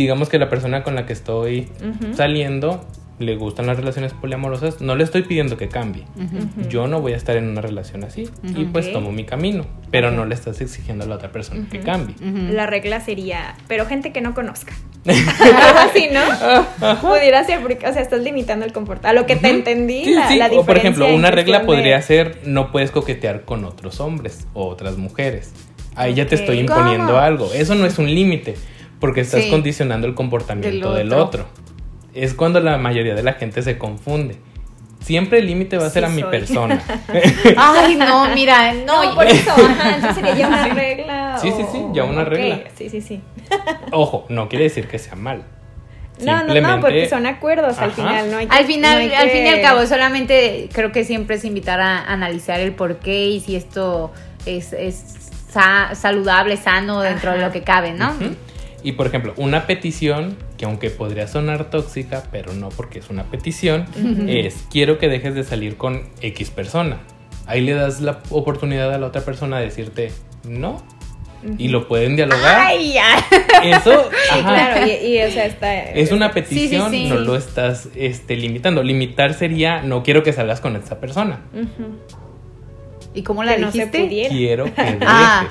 Digamos 0.00 0.28
que 0.30 0.38
la 0.38 0.48
persona 0.48 0.82
con 0.82 0.94
la 0.94 1.04
que 1.06 1.12
estoy 1.12 1.68
saliendo 2.16 2.84
le 3.18 3.36
gustan 3.36 3.66
las 3.66 3.76
relaciones 3.76 4.14
poliamorosas, 4.14 4.80
no 4.80 4.96
le 4.96 5.04
estoy 5.04 5.22
pidiendo 5.24 5.58
que 5.58 5.68
cambie. 5.68 6.04
Yo 6.70 6.86
no 6.88 7.02
voy 7.02 7.12
a 7.12 7.16
estar 7.16 7.36
en 7.36 7.48
una 7.48 7.60
relación 7.60 8.02
así 8.02 8.30
y 8.56 8.64
pues 8.64 8.90
tomo 8.94 9.12
mi 9.12 9.24
camino, 9.24 9.66
pero 9.90 10.10
no 10.10 10.24
le 10.24 10.34
estás 10.34 10.62
exigiendo 10.62 11.04
a 11.04 11.06
la 11.06 11.16
otra 11.16 11.30
persona 11.30 11.66
que 11.70 11.80
cambie. 11.80 12.14
La 12.50 12.66
regla 12.66 13.00
sería, 13.00 13.56
pero 13.68 13.84
gente 13.84 14.10
que 14.12 14.22
no 14.22 14.32
conozca. 14.34 14.72
Así, 15.06 16.08
¿no? 16.12 16.96
Pudiera 17.00 17.42
ser, 17.44 17.60
porque, 17.60 17.86
o 17.86 17.92
sea, 17.92 18.02
estás 18.02 18.22
limitando 18.22 18.64
el 18.66 18.72
comportamiento. 18.72 19.08
A 19.18 19.22
lo 19.22 19.26
que 19.26 19.36
te 19.36 19.48
entendí, 19.50 20.04
Sí, 20.04 20.14
la, 20.14 20.28
sí. 20.28 20.36
la 20.36 20.46
O 20.52 20.64
por 20.66 20.76
ejemplo, 20.76 21.06
una 21.14 21.30
regla 21.30 21.60
de- 21.60 21.64
podría 21.66 22.00
ser 22.02 22.40
no 22.44 22.70
puedes 22.72 22.90
coquetear 22.90 23.44
con 23.46 23.64
otros 23.64 24.00
hombres 24.00 24.46
o 24.54 24.66
otras 24.66 24.96
mujeres. 24.98 25.52
Ahí 25.94 26.14
ya 26.14 26.26
te 26.26 26.34
estoy 26.36 26.58
imponiendo 26.60 27.06
¿Cómo? 27.08 27.18
algo. 27.18 27.50
Eso 27.54 27.74
no 27.74 27.84
es 27.86 27.98
un 27.98 28.14
límite, 28.14 28.56
porque 29.00 29.20
estás 29.22 29.44
Sí. 29.44 29.50
condicionando 29.50 30.06
el 30.06 30.14
comportamiento 30.14 30.92
Del 30.94 31.08
del 31.10 31.18
otro. 31.18 31.46
Es 32.14 32.34
cuando 32.34 32.60
la 32.60 32.76
mayoría 32.78 33.14
de 33.14 33.22
la 33.22 33.34
gente 33.34 33.62
se 33.62 33.78
confunde. 33.78 34.36
Siempre 35.00 35.38
el 35.38 35.46
límite 35.46 35.78
va 35.78 35.86
a 35.86 35.90
ser 35.90 36.04
Sí 36.04 36.10
a 36.10 36.14
mi 36.14 36.20
soy. 36.22 36.30
persona. 36.30 36.82
Ay, 37.56 37.96
no, 37.96 38.28
mira, 38.34 38.74
no. 38.74 39.02
No, 39.02 39.14
por 39.14 39.26
eso, 39.26 39.50
ajá, 39.52 39.94
entonces 39.96 40.14
sería 40.16 40.34
ya 40.34 40.48
una 40.48 40.74
regla. 40.74 41.38
Sí, 41.40 41.50
sí, 41.56 41.62
o- 41.62 41.72
sí, 41.72 41.82
ya 41.94 42.04
una 42.04 42.24
regla. 42.24 42.60
Sí, 42.76 42.88
sí, 42.90 43.00
sí. 43.00 43.20
Ojo, 43.92 44.26
no 44.28 44.48
quiere 44.48 44.64
decir 44.64 44.86
que 44.88 44.98
sea 44.98 45.14
mal. 45.16 45.44
No, 46.22 46.44
no, 46.44 46.52
no, 46.60 46.80
porque 46.80 47.08
son 47.08 47.24
acuerdos 47.26 47.78
al 47.78 47.92
final, 47.92 48.30
no 48.30 48.36
hay 48.36 48.46
que- 48.46 48.54
Al 48.54 48.66
final, 48.66 48.92
no 48.96 48.98
hay 49.00 49.14
al 49.14 49.30
fin 49.30 49.46
y 49.46 49.48
al 49.48 49.62
cabo, 49.62 49.86
solamente 49.86 50.68
creo 50.70 50.92
que 50.92 51.02
siempre 51.04 51.36
es 51.36 51.44
invitar 51.46 51.80
a 51.80 52.04
analizar 52.12 52.60
el 52.60 52.72
por 52.72 52.96
qué 52.98 53.28
y 53.28 53.40
si 53.40 53.56
esto 53.56 54.12
es, 54.44 54.74
es 54.74 55.02
sa- 55.50 55.94
saludable, 55.94 56.58
sano 56.58 57.00
dentro 57.00 57.32
de 57.32 57.38
lo 57.38 57.50
que 57.50 57.62
cabe, 57.62 57.92
¿no? 57.94 58.10
Ujú. 58.10 58.34
Y 58.82 58.92
por 58.92 59.06
ejemplo, 59.06 59.34
una 59.36 59.66
petición, 59.66 60.36
que 60.56 60.64
aunque 60.64 60.90
podría 60.90 61.26
sonar 61.26 61.70
tóxica, 61.70 62.24
pero 62.30 62.52
no 62.54 62.70
porque 62.70 62.98
es 62.98 63.10
una 63.10 63.24
petición, 63.24 63.86
es 64.28 64.64
quiero 64.70 64.98
que 64.98 65.08
dejes 65.08 65.34
de 65.34 65.44
salir 65.44 65.76
con 65.76 66.08
X 66.20 66.50
persona. 66.50 67.00
Ahí 67.46 67.60
le 67.60 67.74
das 67.74 68.00
la 68.00 68.20
oportunidad 68.30 68.92
a 68.94 68.98
la 68.98 69.06
otra 69.06 69.22
persona 69.22 69.58
de 69.58 69.64
decirte 69.64 70.12
no. 70.48 70.82
Y 71.56 71.68
lo 71.68 71.88
pueden 71.88 72.16
dialogar. 72.16 72.66
Ay, 72.66 72.92
ya. 72.92 73.16
Eso 73.64 74.10
ajá, 74.30 74.42
claro, 74.42 74.86
y, 74.86 75.06
y, 75.06 75.22
o 75.22 75.30
sea, 75.30 75.46
está. 75.46 75.84
es 75.84 76.12
una 76.12 76.32
petición, 76.32 76.90
sí. 76.90 77.08
no 77.08 77.16
lo 77.16 77.34
estás 77.34 77.88
este, 77.94 78.36
limitando. 78.36 78.82
Limitar 78.82 79.32
sería 79.32 79.80
no 79.80 80.02
quiero 80.02 80.22
que 80.22 80.34
salgas 80.34 80.60
con 80.60 80.76
esta 80.76 81.00
persona. 81.00 81.40
Ujú. 81.54 81.96
¿Y 83.12 83.22
cómo 83.22 83.42
la 83.42 83.56
Que 83.56 83.60
no 83.60 83.72
se 83.72 83.78
dijiste? 83.78 84.04
pudiera. 84.04 84.28
Quiero 84.30 84.64
que 84.66 84.82
dejes. 84.82 84.98
Ah. 85.04 85.48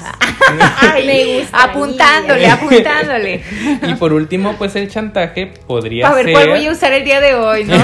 Ay, 0.94 1.06
me 1.06 1.26
gusta. 1.42 1.64
apuntándole, 1.64 2.48
apuntándole. 2.48 3.42
y 3.88 3.94
por 3.96 4.14
último, 4.14 4.56
pues 4.58 4.76
el 4.78 4.90
chantaje 4.90 5.52
podría 5.68 6.08
A 6.08 6.14
ver, 6.14 6.26
ser. 6.26 6.34
¿cuál 6.34 6.50
voy 6.50 6.66
a 6.66 6.72
usar 6.72 6.94
el 6.94 7.04
día 7.04 7.20
de 7.20 7.36
hoy, 7.36 7.66
no? 7.66 7.76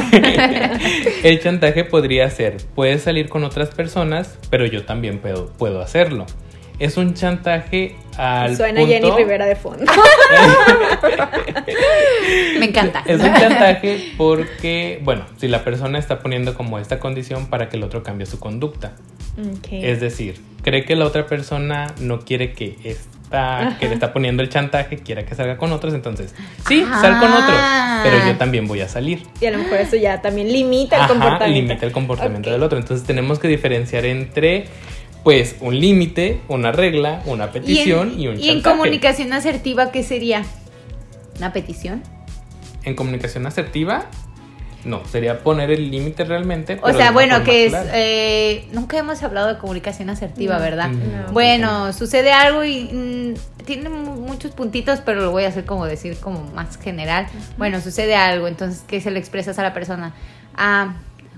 El 1.24 1.40
chantaje 1.42 1.84
podría 1.84 2.30
ser, 2.30 2.58
puedes 2.74 3.04
salir 3.04 3.28
con 3.30 3.44
otras 3.44 3.70
personas, 3.70 4.38
pero 4.50 4.66
yo 4.66 4.86
también 4.86 5.20
puedo, 5.20 5.52
puedo 5.58 5.82
hacerlo. 5.82 6.26
Es 6.80 6.98
un 6.98 7.14
chantaje 7.14 7.96
al 8.18 8.58
Suena 8.58 8.82
punto... 8.82 8.94
Jenny 8.94 9.12
Rivera 9.12 9.46
de 9.46 9.56
fondo. 9.56 9.86
Me 12.60 12.66
encanta. 12.66 13.04
Es 13.06 13.22
un 13.22 13.34
chantaje 13.34 14.14
porque, 14.18 15.00
bueno, 15.04 15.26
si 15.38 15.48
la 15.48 15.64
persona 15.64 16.00
está 16.00 16.20
poniendo 16.20 16.54
como 16.54 16.80
esta 16.80 17.00
condición 17.00 17.48
para 17.48 17.70
que 17.70 17.78
el 17.78 17.84
otro 17.84 18.04
cambie 18.04 18.26
su 18.26 18.40
conducta. 18.40 18.94
Es 19.72 20.00
decir, 20.00 20.40
cree 20.64 20.86
que 20.86 20.96
la 20.96 21.06
otra 21.06 21.28
persona 21.28 21.94
no 22.00 22.22
quiere 22.22 22.54
que 22.54 22.78
esta, 22.86 23.76
que 23.80 23.88
le 23.90 23.96
está 23.96 24.14
poniendo 24.14 24.42
el 24.44 24.50
chantaje, 24.50 24.98
quiera 25.00 25.26
que 25.26 25.36
salga 25.36 25.58
con 25.58 25.74
otros, 25.74 25.94
entonces, 25.94 26.34
sí, 26.66 26.86
sal 27.02 27.20
con 27.20 27.34
otros, 27.34 27.60
pero 28.04 28.26
yo 28.26 28.38
también 28.38 28.66
voy 28.66 28.80
a 28.80 28.88
salir. 28.88 29.24
Y 29.42 29.46
a 29.48 29.52
lo 29.52 29.58
mejor 29.58 29.80
eso 29.80 29.98
ya 29.98 30.22
también 30.22 30.54
limita 30.54 30.96
el 30.96 31.02
Ajá, 31.02 31.10
comportamiento. 31.14 31.68
limita 31.68 31.86
el 31.86 31.92
comportamiento 31.92 32.50
del 32.50 32.64
otro. 32.64 32.78
Entonces 32.78 33.06
tenemos 33.06 33.40
que 33.40 33.50
diferenciar 33.50 34.06
entre, 34.06 34.68
pues, 35.26 35.56
un 35.60 35.78
límite, 35.78 36.40
una 36.48 36.72
regla, 36.72 37.22
una 37.26 37.46
¿Y 37.46 37.50
petición 37.50 38.12
en, 38.14 38.20
y, 38.22 38.28
un 38.30 38.40
y 38.40 38.44
en 38.48 38.54
chantaje. 38.62 38.78
comunicación 38.78 39.34
asertiva 39.34 39.92
qué 39.92 40.04
sería? 40.04 40.44
¿Una 41.40 41.52
petición? 41.52 42.02
En 42.84 42.96
comunicación 42.96 43.46
asertiva, 43.48 44.06
no, 44.86 45.04
sería 45.06 45.40
poner 45.40 45.72
el 45.72 45.90
límite 45.90 46.24
realmente. 46.26 46.80
O 46.84 46.94
sea, 46.94 47.10
bueno, 47.12 47.44
que 47.44 47.66
es... 47.66 47.74
eh, 47.92 48.68
nunca 48.72 49.00
hemos 49.00 49.24
hablado 49.24 49.48
de 49.48 49.58
comunicación 49.58 50.10
asertiva, 50.12 50.56
No. 50.58 50.62
¿verdad? 50.62 50.90
Mm, 50.90 51.34
Bueno, 51.34 51.92
sucede 51.92 52.32
algo 52.32 52.64
y 52.64 52.84
mm, 52.84 53.64
tiene 53.66 53.90
mu- 53.90 54.16
muchos 54.22 54.52
puntitos, 54.52 55.02
pero 55.04 55.22
lo 55.22 55.32
voy 55.32 55.46
a 55.46 55.48
hacer 55.48 55.66
como 55.66 55.88
decir 55.88 56.18
como 56.18 56.44
más 56.54 56.78
general. 56.78 57.26
Bueno, 57.58 57.82
sucede 57.82 58.16
algo, 58.16 58.48
entonces, 58.48 58.84
¿qué 58.88 59.02
se 59.02 59.10
le 59.10 59.18
expresas 59.18 59.58
a 59.58 59.64
la 59.64 59.74
persona? 59.74 60.14
Ah, 60.56 60.94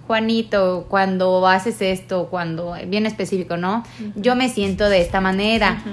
Juanito, 0.07 0.85
cuando 0.89 1.45
haces 1.47 1.81
esto, 1.81 2.27
cuando, 2.29 2.75
bien 2.87 3.05
específico, 3.05 3.57
¿no? 3.57 3.83
Yo 4.15 4.35
me 4.35 4.49
siento 4.49 4.89
de 4.89 5.01
esta 5.01 5.21
manera. 5.21 5.83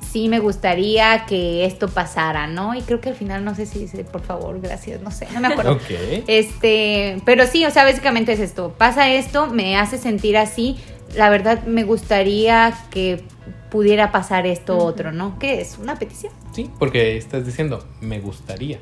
Sí 0.00 0.28
me 0.28 0.40
gustaría 0.40 1.24
que 1.24 1.64
esto 1.64 1.88
pasara, 1.88 2.46
¿no? 2.46 2.74
Y 2.74 2.82
creo 2.82 3.00
que 3.00 3.08
al 3.10 3.14
final 3.14 3.46
no 3.46 3.54
sé 3.54 3.64
si 3.64 3.78
dice, 3.78 4.04
por 4.04 4.20
favor, 4.20 4.60
gracias, 4.60 5.00
no 5.00 5.10
sé, 5.10 5.26
no 5.32 5.40
me 5.40 5.48
acuerdo. 5.48 5.72
Ok. 5.72 6.24
Este, 6.26 7.22
pero 7.24 7.46
sí, 7.46 7.64
o 7.64 7.70
sea, 7.70 7.84
básicamente 7.84 8.32
es 8.32 8.40
esto. 8.40 8.74
Pasa 8.76 9.08
esto, 9.08 9.46
me 9.46 9.78
hace 9.78 9.96
sentir 9.96 10.36
así. 10.36 10.76
La 11.16 11.30
verdad, 11.30 11.64
me 11.64 11.84
gustaría 11.84 12.74
que 12.90 13.22
pudiera 13.70 14.12
pasar 14.12 14.46
esto 14.46 14.76
otro, 14.76 15.12
¿no? 15.12 15.38
¿Qué 15.38 15.62
es? 15.62 15.78
Una 15.78 15.98
petición. 15.98 16.32
Sí, 16.52 16.68
porque 16.78 17.16
estás 17.16 17.46
diciendo, 17.46 17.82
me 18.02 18.20
gustaría. 18.20 18.80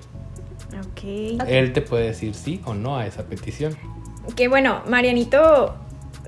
Ok. 0.80 1.04
Él 1.46 1.72
te 1.72 1.80
puede 1.82 2.06
decir 2.06 2.34
sí 2.34 2.60
o 2.64 2.74
no 2.74 2.96
a 2.96 3.06
esa 3.06 3.24
petición. 3.26 3.76
Que 4.36 4.48
bueno, 4.48 4.82
Marianito 4.86 5.74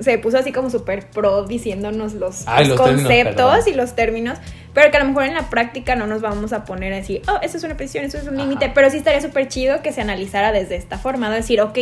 se 0.01 0.19
puso 0.19 0.39
así 0.39 0.53
como 0.53 0.71
súper 0.71 1.11
pro 1.11 1.45
diciéndonos 1.45 2.15
los, 2.15 2.47
Ay, 2.47 2.67
los 2.67 2.79
los 2.79 2.87
términos, 2.87 3.09
conceptos 3.09 3.69
y 3.69 3.75
los 3.75 3.95
términos, 3.95 4.39
pero 4.75 4.91
que 4.91 4.97
a 4.97 5.01
lo 5.01 5.07
mejor 5.07 5.25
en 5.25 5.35
la 5.35 5.51
práctica 5.51 5.97
no 5.97 6.07
nos 6.07 6.23
vamos 6.23 6.53
a 6.53 6.65
poner 6.65 6.93
a 6.93 6.97
decir, 6.97 7.23
oh, 7.29 7.39
eso 7.43 7.57
es 7.57 7.65
una 7.65 7.77
petición, 7.77 8.05
eso 8.05 8.19
es 8.19 8.27
un 8.27 8.37
límite, 8.37 8.71
pero 8.75 8.91
sí 8.91 8.97
estaría 8.97 9.21
súper 9.21 9.49
chido 9.49 9.83
que 9.83 9.93
se 9.93 10.01
analizara 10.01 10.53
desde 10.53 10.77
esta 10.77 10.99
forma, 10.99 11.29
¿no? 11.29 11.35
decir, 11.35 11.61
ok, 11.61 11.79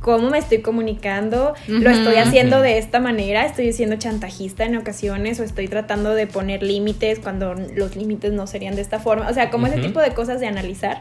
cómo 0.00 0.30
me 0.30 0.38
estoy 0.38 0.58
comunicando, 0.58 1.54
lo 1.66 1.90
estoy 1.90 2.16
haciendo 2.16 2.60
de 2.60 2.78
esta 2.78 3.00
manera, 3.00 3.44
estoy 3.44 3.72
siendo 3.72 3.96
chantajista 3.96 4.64
en 4.64 4.76
ocasiones 4.76 5.40
o 5.40 5.42
estoy 5.42 5.68
tratando 5.68 6.14
de 6.14 6.26
poner 6.26 6.62
límites 6.62 7.18
cuando 7.18 7.54
los 7.54 7.96
límites 7.96 8.32
no 8.32 8.46
serían 8.46 8.76
de 8.76 8.82
esta 8.82 9.00
forma. 9.00 9.28
O 9.28 9.34
sea, 9.34 9.50
como 9.50 9.66
ese 9.66 9.80
tipo 9.80 10.00
de 10.00 10.12
cosas 10.12 10.38
de 10.38 10.46
analizar, 10.46 11.00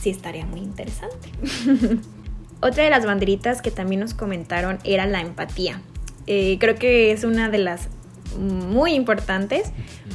sí 0.00 0.10
estaría 0.10 0.44
muy 0.44 0.60
interesante. 0.60 1.30
Otra 2.62 2.84
de 2.84 2.90
las 2.90 3.04
banderitas 3.04 3.60
que 3.60 3.72
también 3.72 4.00
nos 4.00 4.14
comentaron 4.14 4.78
era 4.84 5.04
la 5.06 5.20
empatía. 5.20 5.82
Eh, 6.28 6.58
creo 6.60 6.76
que 6.76 7.10
es 7.10 7.24
una 7.24 7.50
de 7.50 7.58
las 7.58 7.88
muy 8.38 8.94
importantes 8.94 9.72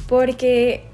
porque 0.08 0.84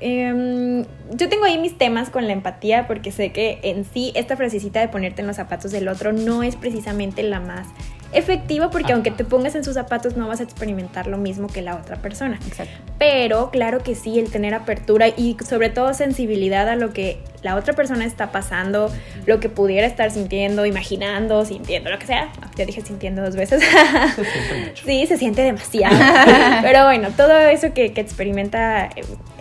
em, 0.00 0.84
yo 1.12 1.28
tengo 1.30 1.44
ahí 1.44 1.56
mis 1.58 1.78
temas 1.78 2.10
con 2.10 2.26
la 2.26 2.34
empatía 2.34 2.86
porque 2.86 3.10
sé 3.10 3.32
que 3.32 3.58
en 3.62 3.86
sí 3.86 4.12
esta 4.14 4.36
frasecita 4.36 4.80
de 4.80 4.88
ponerte 4.88 5.22
en 5.22 5.26
los 5.26 5.36
zapatos 5.36 5.72
del 5.72 5.88
otro 5.88 6.12
no 6.12 6.42
es 6.42 6.56
precisamente 6.56 7.22
la 7.22 7.40
más 7.40 7.66
efectiva 8.12 8.70
porque 8.70 8.86
Ajá. 8.86 8.94
aunque 8.94 9.10
te 9.10 9.24
pongas 9.24 9.54
en 9.54 9.64
sus 9.64 9.74
zapatos 9.74 10.16
no 10.16 10.28
vas 10.28 10.40
a 10.40 10.42
experimentar 10.42 11.06
lo 11.06 11.18
mismo 11.18 11.46
que 11.48 11.62
la 11.62 11.76
otra 11.76 11.96
persona. 11.96 12.38
Exacto. 12.46 12.72
Pero 12.98 13.50
claro 13.50 13.82
que 13.82 13.94
sí, 13.94 14.18
el 14.18 14.30
tener 14.30 14.54
apertura 14.54 15.08
y 15.08 15.36
sobre 15.46 15.68
todo 15.70 15.92
sensibilidad 15.94 16.68
a 16.68 16.76
lo 16.76 16.92
que 16.92 17.18
la 17.42 17.54
otra 17.54 17.74
persona 17.74 18.04
está 18.04 18.32
pasando, 18.32 18.90
lo 19.26 19.38
que 19.40 19.48
pudiera 19.48 19.86
estar 19.86 20.10
sintiendo, 20.10 20.66
imaginando, 20.66 21.44
sintiendo, 21.44 21.90
lo 21.90 21.98
que 21.98 22.06
sea. 22.06 22.28
Ah, 22.42 22.50
Ya 22.56 22.64
dije 22.66 22.80
sintiendo 22.80 23.22
dos 23.22 23.36
veces. 23.36 23.62
Se 23.62 24.24
siente 24.24 24.54
mucho. 24.68 24.84
Sí, 24.86 25.06
se 25.06 25.16
siente 25.18 25.42
demasiado. 25.42 25.96
Pero 26.62 26.84
bueno, 26.84 27.08
todo 27.16 27.38
eso 27.38 27.72
que, 27.74 27.92
que 27.92 28.00
experimenta 28.00 28.88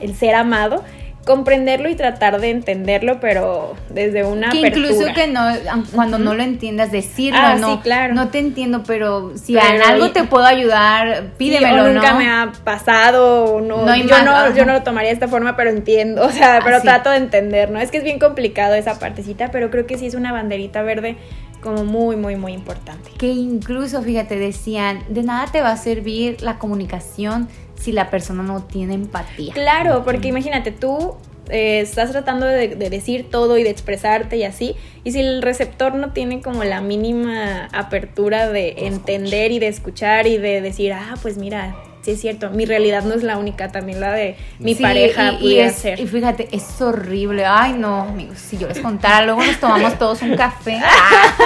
el 0.02 0.16
ser 0.16 0.36
amado, 0.36 0.84
comprenderlo 1.28 1.90
y 1.90 1.96
tratar 1.96 2.42
de 2.42 2.50
entenderlo, 2.50 3.20
pero 3.20 3.76
desde 3.90 4.24
una 4.26 4.50
Que 4.50 4.60
apertura. 4.60 4.88
incluso 4.90 5.14
que 5.14 5.28
no, 5.28 5.46
cuando 5.94 6.18
no 6.18 6.34
lo 6.34 6.42
entiendas, 6.42 6.92
decirlo, 6.92 7.40
Ah, 7.40 7.56
no, 7.56 7.74
sí, 7.74 7.80
claro. 7.84 8.16
no 8.16 8.30
te 8.30 8.40
entiendo, 8.40 8.82
pero 8.88 9.34
si 9.38 9.54
Pero 9.54 9.68
en 9.76 9.82
algo 9.84 10.10
te 10.12 10.24
puedo 10.24 10.46
ayudar, 10.46 11.18
Sí, 11.18 11.30
pídemelo, 11.38 11.84
o 11.84 11.88
nunca 11.90 12.14
¿no? 12.14 12.18
me 12.18 12.28
ha 12.30 12.52
pasado, 12.64 13.46
o 13.46 13.62
no, 13.62 13.86
yo, 13.96 14.06
más, 14.10 14.26
no, 14.26 14.32
ajá. 14.32 14.56
yo 14.56 14.66
no 14.66 14.74
lo 14.74 14.82
tomaría 14.82 15.10
de 15.10 15.14
esta 15.14 15.28
forma, 15.28 15.56
pero 15.56 15.70
entiendo, 15.70 16.24
o 16.26 16.32
sea, 16.32 16.62
pero 16.64 16.78
Ah, 16.78 16.80
sí. 16.80 16.86
trato 16.88 17.12
de 17.12 17.18
entender, 17.18 17.70
¿no? 17.70 17.80
Es 17.80 17.92
que 17.92 17.98
es 17.98 18.04
bien 18.04 18.18
complicado 18.18 18.74
esa 18.74 18.98
partecita, 18.98 19.52
pero 19.52 19.70
creo 19.70 19.86
que 19.86 19.98
sí 20.00 20.08
es 20.08 20.16
una 20.16 20.32
banderita 20.32 20.82
verde 20.82 21.18
como 21.62 21.84
muy, 21.84 22.16
muy, 22.16 22.36
muy 22.36 22.54
importante. 22.54 23.10
Que 23.18 23.28
incluso, 23.28 24.02
fíjate, 24.02 24.38
decían, 24.38 25.04
de 25.10 25.24
nada 25.24 25.48
te 25.52 25.60
va 25.62 25.72
a 25.72 25.78
servir 25.78 26.42
la 26.42 26.58
comunicación 26.60 27.50
si 27.80 27.92
la 27.92 28.10
persona 28.10 28.44
no 28.44 28.64
tiene 28.64 28.94
empatía. 28.96 29.54
Claro, 29.54 30.04
porque 30.04 30.28
imagínate, 30.30 30.72
tú 30.72 31.16
eh, 31.50 31.80
estás 31.82 32.12
tratando 32.12 32.46
de, 32.46 32.70
de 32.76 32.90
decir 32.90 33.30
todo 33.32 33.58
y 33.58 33.64
de 33.64 33.70
expresarte 33.70 34.36
y 34.38 34.44
así, 34.44 34.76
y 35.04 35.12
si 35.14 35.20
el 35.22 35.42
receptor 35.42 35.96
no 35.96 36.12
tiene 36.12 36.42
como 36.42 36.64
la 36.64 36.82
mínima 36.82 37.70
apertura 37.72 38.50
de 38.50 38.76
entender 38.88 39.52
y 39.52 39.60
de 39.60 39.68
escuchar 39.68 40.28
y 40.28 40.38
de 40.38 40.60
decir, 40.62 40.92
ah, 40.94 41.14
pues 41.22 41.38
mira, 41.38 41.76
sí 42.02 42.12
es 42.12 42.20
cierto, 42.22 42.50
mi 42.50 42.66
realidad 42.66 43.04
no 43.04 43.14
es 43.14 43.24
la 43.24 43.38
única, 43.38 43.72
también 43.72 44.00
la 44.02 44.12
de 44.12 44.36
mi 44.60 44.76
Sí, 44.76 44.82
pareja 44.84 45.32
y- 45.32 45.36
y, 45.36 45.40
pudiera 45.40 45.68
es- 45.68 45.76
ser. 45.76 46.00
Y 46.00 46.08
fíjate, 46.08 46.48
es 46.52 46.82
horrible. 46.82 47.46
Ay, 47.46 47.74
no, 47.74 48.02
amigos, 48.02 48.40
si 48.40 48.58
yo 48.58 48.68
les 48.68 48.80
contara, 48.80 49.26
luego 49.26 49.42
nos 49.44 49.58
tomamos 49.60 49.98
todos 49.98 50.22
un 50.24 50.36
café. 50.36 50.80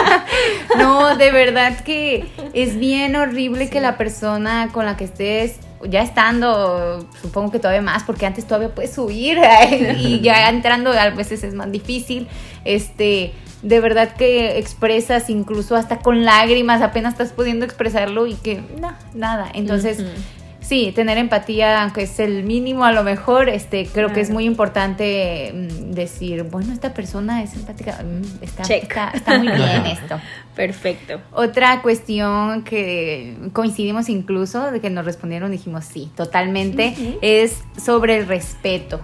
Ah. 0.03 0.25
No, 0.77 1.15
de 1.17 1.31
verdad 1.31 1.79
que 1.83 2.25
es 2.53 2.77
bien 2.77 3.15
horrible 3.15 3.69
que 3.69 3.81
la 3.81 3.97
persona 3.97 4.69
con 4.71 4.85
la 4.85 4.97
que 4.97 5.03
estés, 5.03 5.57
ya 5.85 6.01
estando, 6.01 7.05
supongo 7.21 7.51
que 7.51 7.59
todavía 7.59 7.81
más, 7.81 8.03
porque 8.03 8.25
antes 8.25 8.45
todavía 8.45 8.73
puedes 8.73 8.93
subir 8.93 9.39
y 9.97 10.19
ya 10.23 10.49
entrando 10.49 10.91
a 10.91 11.09
veces 11.09 11.43
es 11.43 11.53
más 11.53 11.71
difícil. 11.71 12.27
Este, 12.65 13.33
de 13.61 13.79
verdad 13.79 14.15
que 14.15 14.57
expresas 14.57 15.29
incluso 15.29 15.75
hasta 15.75 15.99
con 15.99 16.25
lágrimas, 16.25 16.81
apenas 16.81 17.13
estás 17.13 17.31
pudiendo 17.31 17.65
expresarlo 17.65 18.27
y 18.27 18.35
que 18.35 18.63
no, 18.79 18.93
nada. 19.13 19.49
Entonces. 19.53 20.03
Sí, 20.71 20.93
tener 20.95 21.17
empatía, 21.17 21.83
aunque 21.83 22.03
es 22.03 22.17
el 22.21 22.45
mínimo 22.45 22.85
a 22.85 22.93
lo 22.93 23.03
mejor, 23.03 23.49
este, 23.49 23.85
creo 23.87 24.13
que 24.13 24.21
es 24.21 24.29
muy 24.29 24.45
importante 24.45 25.51
mm, 25.53 25.91
decir, 25.91 26.43
bueno, 26.43 26.71
esta 26.71 26.93
persona 26.93 27.43
es 27.43 27.55
empática, 27.55 28.01
mm, 28.01 28.41
está, 28.41 28.63
está, 28.73 29.09
está 29.09 29.37
muy 29.37 29.49
bien 29.49 29.85
esto. 29.85 30.17
Perfecto. 30.55 31.19
Otra 31.33 31.81
cuestión 31.81 32.63
que 32.63 33.35
coincidimos 33.51 34.07
incluso, 34.07 34.71
de 34.71 34.79
que 34.79 34.89
nos 34.89 35.03
respondieron, 35.03 35.51
dijimos 35.51 35.83
sí, 35.83 36.09
totalmente, 36.15 36.95
es 37.21 37.65
sobre 37.77 38.19
el 38.19 38.27
respeto. 38.27 39.01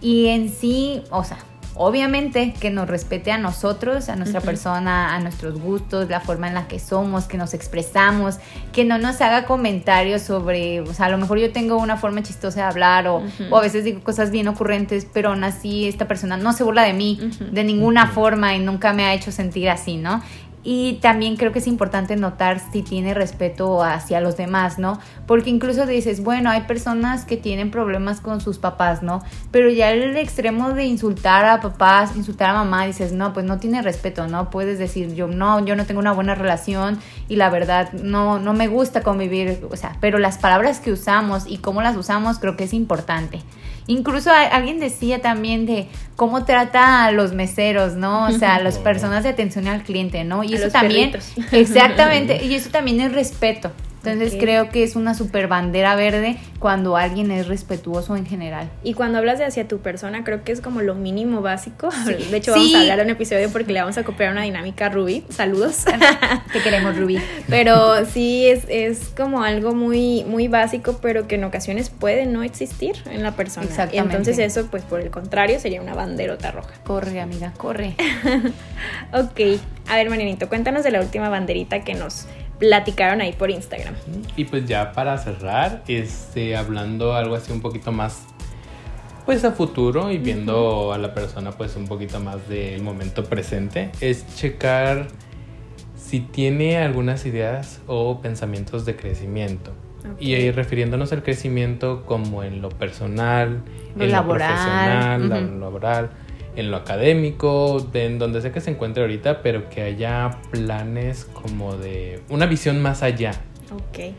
Y 0.00 0.26
en 0.26 0.48
sí, 0.48 1.04
o 1.10 1.22
sea, 1.22 1.38
obviamente 1.76 2.54
que 2.60 2.70
nos 2.70 2.88
respete 2.88 3.32
a 3.32 3.38
nosotros, 3.38 4.08
a 4.08 4.16
nuestra 4.16 4.40
persona, 4.40 5.14
a 5.14 5.20
nuestros 5.20 5.60
gustos, 5.60 6.08
la 6.08 6.20
forma 6.20 6.48
en 6.48 6.54
la 6.54 6.68
que 6.68 6.78
somos, 6.78 7.24
que 7.24 7.36
nos 7.36 7.54
expresamos, 7.54 8.38
que 8.72 8.84
no 8.84 8.98
nos 8.98 9.20
haga 9.20 9.44
comentarios 9.44 10.22
sobre, 10.22 10.80
o 10.80 10.92
sea, 10.94 11.06
a 11.06 11.08
lo 11.08 11.18
mejor 11.18 11.38
yo 11.38 11.52
tengo 11.52 11.76
una 11.76 11.96
forma 11.96 12.22
chistosa 12.22 12.60
de 12.60 12.66
hablar 12.66 13.08
o, 13.08 13.22
o 13.50 13.56
a 13.56 13.60
veces 13.60 13.84
digo 13.84 14.02
cosas 14.02 14.30
bien 14.30 14.48
ocurrentes, 14.48 15.06
pero 15.12 15.30
aún 15.30 15.44
así 15.44 15.88
esta 15.88 16.06
persona 16.06 16.36
no 16.36 16.52
se 16.52 16.64
burla 16.64 16.82
de 16.82 16.92
mí 16.92 17.18
de 17.50 17.64
ninguna 17.64 18.06
forma 18.06 18.54
y 18.54 18.60
nunca 18.60 18.92
me 18.92 19.04
ha 19.04 19.14
hecho 19.14 19.32
sentir 19.32 19.68
así, 19.68 19.96
¿no? 19.96 20.22
Y 20.66 20.94
también 21.02 21.36
creo 21.36 21.52
que 21.52 21.58
es 21.58 21.66
importante 21.66 22.16
notar 22.16 22.58
si 22.72 22.82
tiene 22.82 23.12
respeto 23.12 23.82
hacia 23.82 24.20
los 24.20 24.38
demás, 24.38 24.78
¿no? 24.78 24.98
Porque 25.26 25.50
incluso 25.50 25.84
dices, 25.84 26.24
bueno, 26.24 26.48
hay 26.48 26.62
personas 26.62 27.26
que 27.26 27.36
tienen 27.36 27.70
problemas 27.70 28.22
con 28.22 28.40
sus 28.40 28.58
papás, 28.58 29.02
¿no? 29.02 29.22
Pero 29.50 29.68
ya 29.68 29.90
el 29.90 30.16
extremo 30.16 30.72
de 30.72 30.86
insultar 30.86 31.44
a 31.44 31.60
papás, 31.60 32.16
insultar 32.16 32.50
a 32.50 32.54
mamá, 32.54 32.86
dices, 32.86 33.12
no, 33.12 33.34
pues 33.34 33.44
no 33.44 33.58
tiene 33.58 33.82
respeto, 33.82 34.26
¿no? 34.26 34.48
Puedes 34.48 34.78
decir, 34.78 35.14
yo 35.14 35.26
no, 35.26 35.62
yo 35.66 35.76
no 35.76 35.84
tengo 35.84 36.00
una 36.00 36.12
buena 36.12 36.34
relación 36.34 36.98
y 37.28 37.36
la 37.36 37.50
verdad 37.50 37.92
no, 37.92 38.38
no 38.38 38.54
me 38.54 38.66
gusta 38.66 39.02
convivir, 39.02 39.66
o 39.70 39.76
sea, 39.76 39.98
pero 40.00 40.18
las 40.18 40.38
palabras 40.38 40.80
que 40.80 40.92
usamos 40.92 41.44
y 41.46 41.58
cómo 41.58 41.82
las 41.82 41.94
usamos 41.94 42.38
creo 42.38 42.56
que 42.56 42.64
es 42.64 42.72
importante. 42.72 43.42
Incluso 43.86 44.30
a- 44.30 44.42
alguien 44.42 44.80
decía 44.80 45.20
también 45.20 45.66
de 45.66 45.88
cómo 46.16 46.44
trata 46.44 47.04
a 47.04 47.10
los 47.10 47.32
meseros, 47.32 47.94
¿no? 47.94 48.26
O 48.26 48.32
sea, 48.32 48.54
a 48.56 48.60
las 48.60 48.78
personas 48.88 49.24
de 49.24 49.30
atención 49.30 49.68
al 49.68 49.82
cliente, 49.82 50.24
¿no? 50.24 50.42
Y 50.44 50.52
A 50.52 50.56
eso 50.56 50.64
los 50.64 50.72
también, 50.72 51.10
perritos. 51.12 51.32
exactamente, 51.52 52.44
y 52.44 52.54
eso 52.54 52.70
también 52.70 53.00
es 53.00 53.12
respeto. 53.12 53.72
Entonces 54.06 54.38
creo 54.38 54.68
que 54.68 54.82
es 54.82 54.96
una 54.96 55.14
super 55.14 55.48
bandera 55.48 55.96
verde 55.96 56.36
cuando 56.58 56.96
alguien 56.96 57.30
es 57.30 57.48
respetuoso 57.48 58.16
en 58.16 58.26
general. 58.26 58.70
Y 58.82 58.94
cuando 58.94 59.18
hablas 59.18 59.38
de 59.38 59.46
hacia 59.46 59.66
tu 59.66 59.78
persona, 59.78 60.24
creo 60.24 60.44
que 60.44 60.52
es 60.52 60.60
como 60.60 60.82
lo 60.82 60.94
mínimo 60.94 61.40
básico. 61.40 61.88
De 62.06 62.36
hecho, 62.36 62.52
vamos 62.52 62.74
a 62.74 62.80
hablar 62.80 63.00
en 63.00 63.06
un 63.06 63.12
episodio 63.12 63.50
porque 63.50 63.72
le 63.72 63.80
vamos 63.80 63.96
a 63.96 64.04
copiar 64.04 64.30
una 64.30 64.42
dinámica 64.42 64.86
a 64.86 64.88
Ruby. 64.90 65.24
Saludos. 65.30 65.84
Te 66.52 66.60
queremos, 66.60 66.96
Rubí. 66.96 67.18
Pero 67.48 68.04
sí 68.04 68.46
es, 68.46 68.64
es 68.68 69.08
como 69.16 69.42
algo 69.42 69.74
muy, 69.74 70.24
muy 70.24 70.48
básico, 70.48 70.98
pero 71.00 71.26
que 71.26 71.36
en 71.36 71.44
ocasiones 71.44 71.90
puede 71.90 72.26
no 72.26 72.42
existir 72.42 72.96
en 73.10 73.22
la 73.22 73.32
persona. 73.32 73.66
Exactamente. 73.66 74.16
entonces 74.16 74.38
eso, 74.38 74.68
pues 74.70 74.82
por 74.82 75.00
el 75.00 75.10
contrario, 75.10 75.58
sería 75.58 75.80
una 75.80 75.94
banderota 75.94 76.50
roja. 76.50 76.74
Corre, 76.84 77.20
amiga, 77.20 77.52
corre. 77.56 77.96
Ok, 79.12 79.60
a 79.88 79.96
ver, 79.96 80.10
Marianito, 80.10 80.48
cuéntanos 80.48 80.82
de 80.82 80.90
la 80.90 81.00
última 81.00 81.28
banderita 81.28 81.80
que 81.80 81.94
nos 81.94 82.26
platicaron 82.58 83.20
ahí 83.20 83.32
por 83.32 83.50
Instagram. 83.50 83.94
Y 84.36 84.44
pues 84.44 84.66
ya 84.66 84.92
para 84.92 85.16
cerrar, 85.18 85.82
este, 85.88 86.56
hablando 86.56 87.14
algo 87.14 87.34
así 87.34 87.52
un 87.52 87.60
poquito 87.60 87.92
más, 87.92 88.22
pues 89.24 89.44
a 89.44 89.52
futuro 89.52 90.10
y 90.10 90.18
viendo 90.18 90.92
a 90.92 90.98
la 90.98 91.14
persona 91.14 91.52
pues 91.52 91.76
un 91.76 91.86
poquito 91.86 92.20
más 92.20 92.48
del 92.48 92.82
momento 92.82 93.24
presente, 93.24 93.90
es 94.00 94.26
checar 94.36 95.08
si 95.96 96.20
tiene 96.20 96.76
algunas 96.78 97.24
ideas 97.26 97.80
o 97.86 98.20
pensamientos 98.20 98.84
de 98.84 98.96
crecimiento. 98.96 99.72
Y 100.20 100.34
ahí 100.34 100.50
refiriéndonos 100.50 101.12
al 101.12 101.22
crecimiento 101.22 102.04
como 102.04 102.42
en 102.42 102.60
lo 102.60 102.68
personal, 102.68 103.62
Lo 103.96 104.04
en 104.04 104.12
laboral, 104.12 104.50
lo 104.50 104.56
profesional, 104.56 105.22
ujú. 105.22 105.52
lo 105.54 105.60
laboral, 105.60 106.10
en 106.56 106.70
lo 106.70 106.76
académico, 106.76 107.84
en 107.94 108.18
donde 108.18 108.40
sea 108.40 108.52
que 108.52 108.60
se 108.60 108.70
encuentre 108.70 109.02
ahorita, 109.02 109.42
pero 109.42 109.68
que 109.68 109.82
haya 109.82 110.38
planes 110.50 111.24
como 111.24 111.76
de 111.76 112.20
una 112.28 112.46
visión 112.46 112.80
más 112.80 113.02
allá. 113.02 113.32
Ok. 113.72 114.14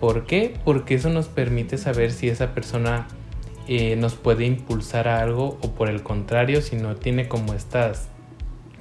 ¿Por 0.00 0.26
qué? 0.26 0.54
Porque 0.64 0.94
eso 0.94 1.08
nos 1.08 1.28
permite 1.28 1.78
saber 1.78 2.12
si 2.12 2.28
esa 2.28 2.52
persona 2.52 3.06
eh, 3.68 3.96
nos 3.96 4.14
puede 4.14 4.44
impulsar 4.44 5.08
a 5.08 5.20
algo 5.20 5.58
o 5.62 5.72
por 5.72 5.88
el 5.88 6.02
contrario, 6.02 6.60
si 6.62 6.76
no 6.76 6.96
tiene 6.96 7.28
como 7.28 7.54
estas, 7.54 8.08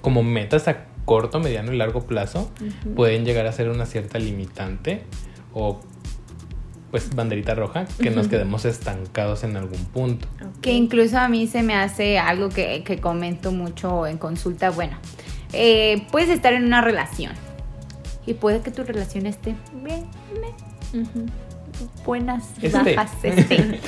como 0.01 0.23
metas 0.23 0.67
a 0.67 0.85
corto, 1.05 1.39
mediano 1.39 1.71
y 1.71 1.77
largo 1.77 2.01
plazo, 2.01 2.51
pueden 2.95 3.25
llegar 3.25 3.45
a 3.45 3.51
ser 3.51 3.69
una 3.69 3.85
cierta 3.85 4.19
limitante 4.19 5.03
o 5.53 5.79
pues 6.95 7.13
banderita 7.13 7.55
roja, 7.55 7.83
que 8.01 8.09
nos 8.09 8.29
quedemos 8.29 8.63
estancados 8.63 9.43
en 9.43 9.57
algún 9.57 9.83
punto. 9.83 10.29
Ok. 10.41 10.61
Que 10.61 10.71
incluso 10.71 11.17
a 11.17 11.27
mí 11.27 11.45
se 11.45 11.61
me 11.61 11.75
hace 11.75 12.17
algo 12.17 12.47
que, 12.47 12.85
que 12.85 13.01
comento 13.01 13.51
mucho 13.51 14.07
en 14.07 14.17
consulta. 14.17 14.69
Bueno, 14.69 14.95
eh, 15.51 16.07
puedes 16.09 16.29
estar 16.29 16.53
en 16.53 16.63
una 16.63 16.79
relación 16.79 17.33
y 18.25 18.35
puede 18.35 18.61
que 18.61 18.71
tu 18.71 18.85
relación 18.85 19.25
esté 19.25 19.55
bien, 19.83 20.05
meh, 20.39 21.01
Ujú. 21.01 21.25
buenas, 22.05 22.45
Esté. 22.61 22.95
bajas, 22.95 23.11
esté. 23.23 23.81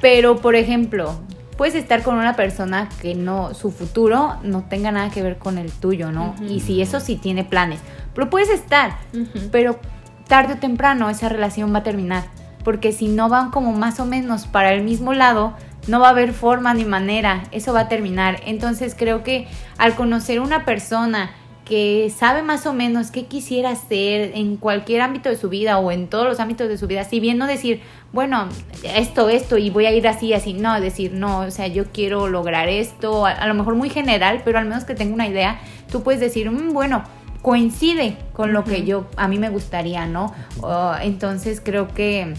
Pero, 0.00 0.38
por 0.38 0.56
ejemplo, 0.56 1.14
puedes 1.56 1.76
estar 1.76 2.02
con 2.02 2.16
una 2.16 2.34
persona 2.34 2.88
que 3.00 3.14
no, 3.14 3.54
su 3.54 3.70
futuro 3.70 4.34
no 4.42 4.64
tenga 4.64 4.90
nada 4.90 5.10
que 5.10 5.22
ver 5.22 5.38
con 5.38 5.58
el 5.58 5.70
tuyo, 5.70 6.10
¿no? 6.10 6.30
Ujú. 6.30 6.44
Y 6.46 6.58
si 6.58 6.82
eso 6.82 6.98
sí 6.98 7.14
tiene 7.14 7.44
planes. 7.44 7.78
Pero 8.16 8.28
puedes 8.28 8.48
estar, 8.50 8.98
Ujú. 9.14 9.48
pero 9.52 9.78
tarde 10.26 10.54
o 10.54 10.56
temprano 10.56 11.08
esa 11.08 11.28
relación 11.28 11.72
va 11.72 11.78
a 11.78 11.82
terminar. 11.84 12.24
Porque 12.68 12.92
si 12.92 13.08
no 13.08 13.30
van 13.30 13.50
como 13.50 13.72
más 13.72 13.98
o 13.98 14.04
menos 14.04 14.46
para 14.46 14.74
el 14.74 14.82
mismo 14.82 15.14
lado, 15.14 15.54
no 15.86 16.00
va 16.00 16.08
a 16.08 16.10
haber 16.10 16.34
forma 16.34 16.74
ni 16.74 16.84
manera, 16.84 17.44
eso 17.50 17.72
va 17.72 17.80
a 17.80 17.88
terminar. 17.88 18.42
Entonces 18.44 18.94
creo 18.94 19.22
que 19.22 19.48
al 19.78 19.94
conocer 19.94 20.38
una 20.38 20.66
persona 20.66 21.30
que 21.64 22.12
sabe 22.14 22.42
más 22.42 22.66
o 22.66 22.74
menos 22.74 23.10
qué 23.10 23.24
quisiera 23.24 23.70
hacer 23.70 24.32
en 24.34 24.58
cualquier 24.58 25.00
ámbito 25.00 25.30
de 25.30 25.36
su 25.36 25.48
vida 25.48 25.78
o 25.78 25.90
en 25.90 26.08
todos 26.08 26.26
los 26.26 26.40
ámbitos 26.40 26.68
de 26.68 26.76
su 26.76 26.86
vida, 26.86 27.04
si 27.04 27.20
bien 27.20 27.38
no 27.38 27.46
decir, 27.46 27.80
bueno, 28.12 28.50
esto, 28.82 29.30
esto 29.30 29.56
y 29.56 29.70
voy 29.70 29.86
a 29.86 29.92
ir 29.92 30.06
así, 30.06 30.34
así, 30.34 30.52
no, 30.52 30.78
decir, 30.78 31.14
no, 31.14 31.38
o 31.38 31.50
sea, 31.50 31.68
yo 31.68 31.86
quiero 31.90 32.28
lograr 32.28 32.68
esto, 32.68 33.24
a, 33.24 33.30
a 33.30 33.46
lo 33.46 33.54
mejor 33.54 33.76
muy 33.76 33.88
general, 33.88 34.42
pero 34.44 34.58
al 34.58 34.66
menos 34.66 34.84
que 34.84 34.94
tenga 34.94 35.14
una 35.14 35.26
idea, 35.26 35.58
tú 35.90 36.02
puedes 36.02 36.20
decir, 36.20 36.50
"Mm, 36.50 36.74
bueno, 36.74 37.02
coincide 37.42 38.16
con 38.32 38.52
lo 38.52 38.64
que 38.64 38.84
yo, 38.84 39.06
a 39.16 39.28
mí 39.28 39.38
me 39.38 39.48
gustaría, 39.48 40.06
¿no? 40.06 40.34
Oh, 40.60 40.94
entonces 41.00 41.62
creo 41.64 41.88
que 41.88 42.34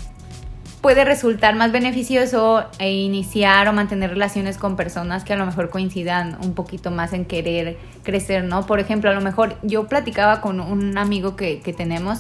puede 0.82 1.04
resultar 1.04 1.56
más 1.56 1.72
beneficioso 1.72 2.66
e 2.80 2.92
iniciar 2.92 3.68
o 3.68 3.74
mantener 3.74 4.12
relaciones 4.12 4.58
con 4.58 4.76
personas 4.76 5.24
que 5.24 5.34
a 5.34 5.36
lo 5.36 5.46
mejor 5.46 5.70
coincidan 5.70 6.38
un 6.44 6.54
poquito 6.54 6.90
más 6.90 7.14
en 7.14 7.26
querer 7.26 7.78
crecer, 8.04 8.44
¿no? 8.46 8.66
Por 8.66 8.80
ejemplo, 8.80 9.10
a 9.10 9.14
lo 9.14 9.22
mejor 9.22 9.58
yo 9.62 9.88
platicaba 9.88 10.42
con 10.42 10.60
un 10.60 10.98
amigo 10.98 11.36
que, 11.36 11.60
que 11.60 11.74
tenemos 11.74 12.20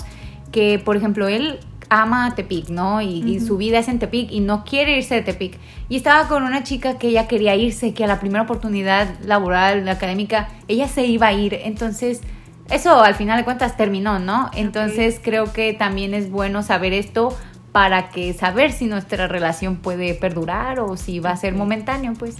que, 0.52 0.80
por 0.80 0.98
ejemplo, 0.98 1.28
él 1.28 1.60
ama 1.89 2.36
Tepic, 2.36 2.69
¿no? 2.69 3.02
Y, 3.02 3.24
y 3.26 3.39
su 3.39 3.58
vida 3.58 3.80
es 3.80 3.88
en 3.88 4.00
Tepic 4.00 4.32
y 4.32 4.41
no 4.41 4.63
quiere 4.63 4.98
irse 4.98 5.15
de 5.15 5.22
Tepic. 5.22 5.58
Y 5.88 5.95
estaba 5.95 6.28
con 6.28 6.43
una 6.43 6.63
chica 6.63 6.98
que 6.98 7.08
ella 7.08 7.28
quería 7.28 7.56
irse, 7.56 7.93
que 7.93 8.04
a 8.04 8.08
la 8.08 8.19
primera 8.19 8.43
oportunidad 8.43 9.08
laboral, 9.24 9.88
académica, 9.88 10.50
ella 10.67 10.88
se 10.88 11.06
iba 11.06 11.28
a 11.28 11.34
ir. 11.34 11.54
Entonces, 11.54 12.22
eso 12.69 13.02
al 13.02 13.15
final 13.15 13.38
de 13.38 13.43
cuentas 13.43 13.78
terminó, 13.78 14.19
¿no? 14.19 14.52
Entonces 14.54 15.19
creo 15.24 15.52
que 15.52 15.74
también 15.74 16.13
es 16.13 16.30
bueno 16.30 16.62
saber 16.62 16.93
esto 16.93 17.36
para 17.71 18.10
que 18.10 18.34
saber 18.34 18.71
si 18.71 18.86
nuestra 18.86 19.27
relación 19.27 19.77
puede 19.77 20.13
perdurar 20.13 20.79
o 20.79 20.97
si 20.97 21.19
va 21.19 21.32
a 21.32 21.38
ser 21.38 21.53
momentáneo, 21.53 22.13
pues. 22.17 22.36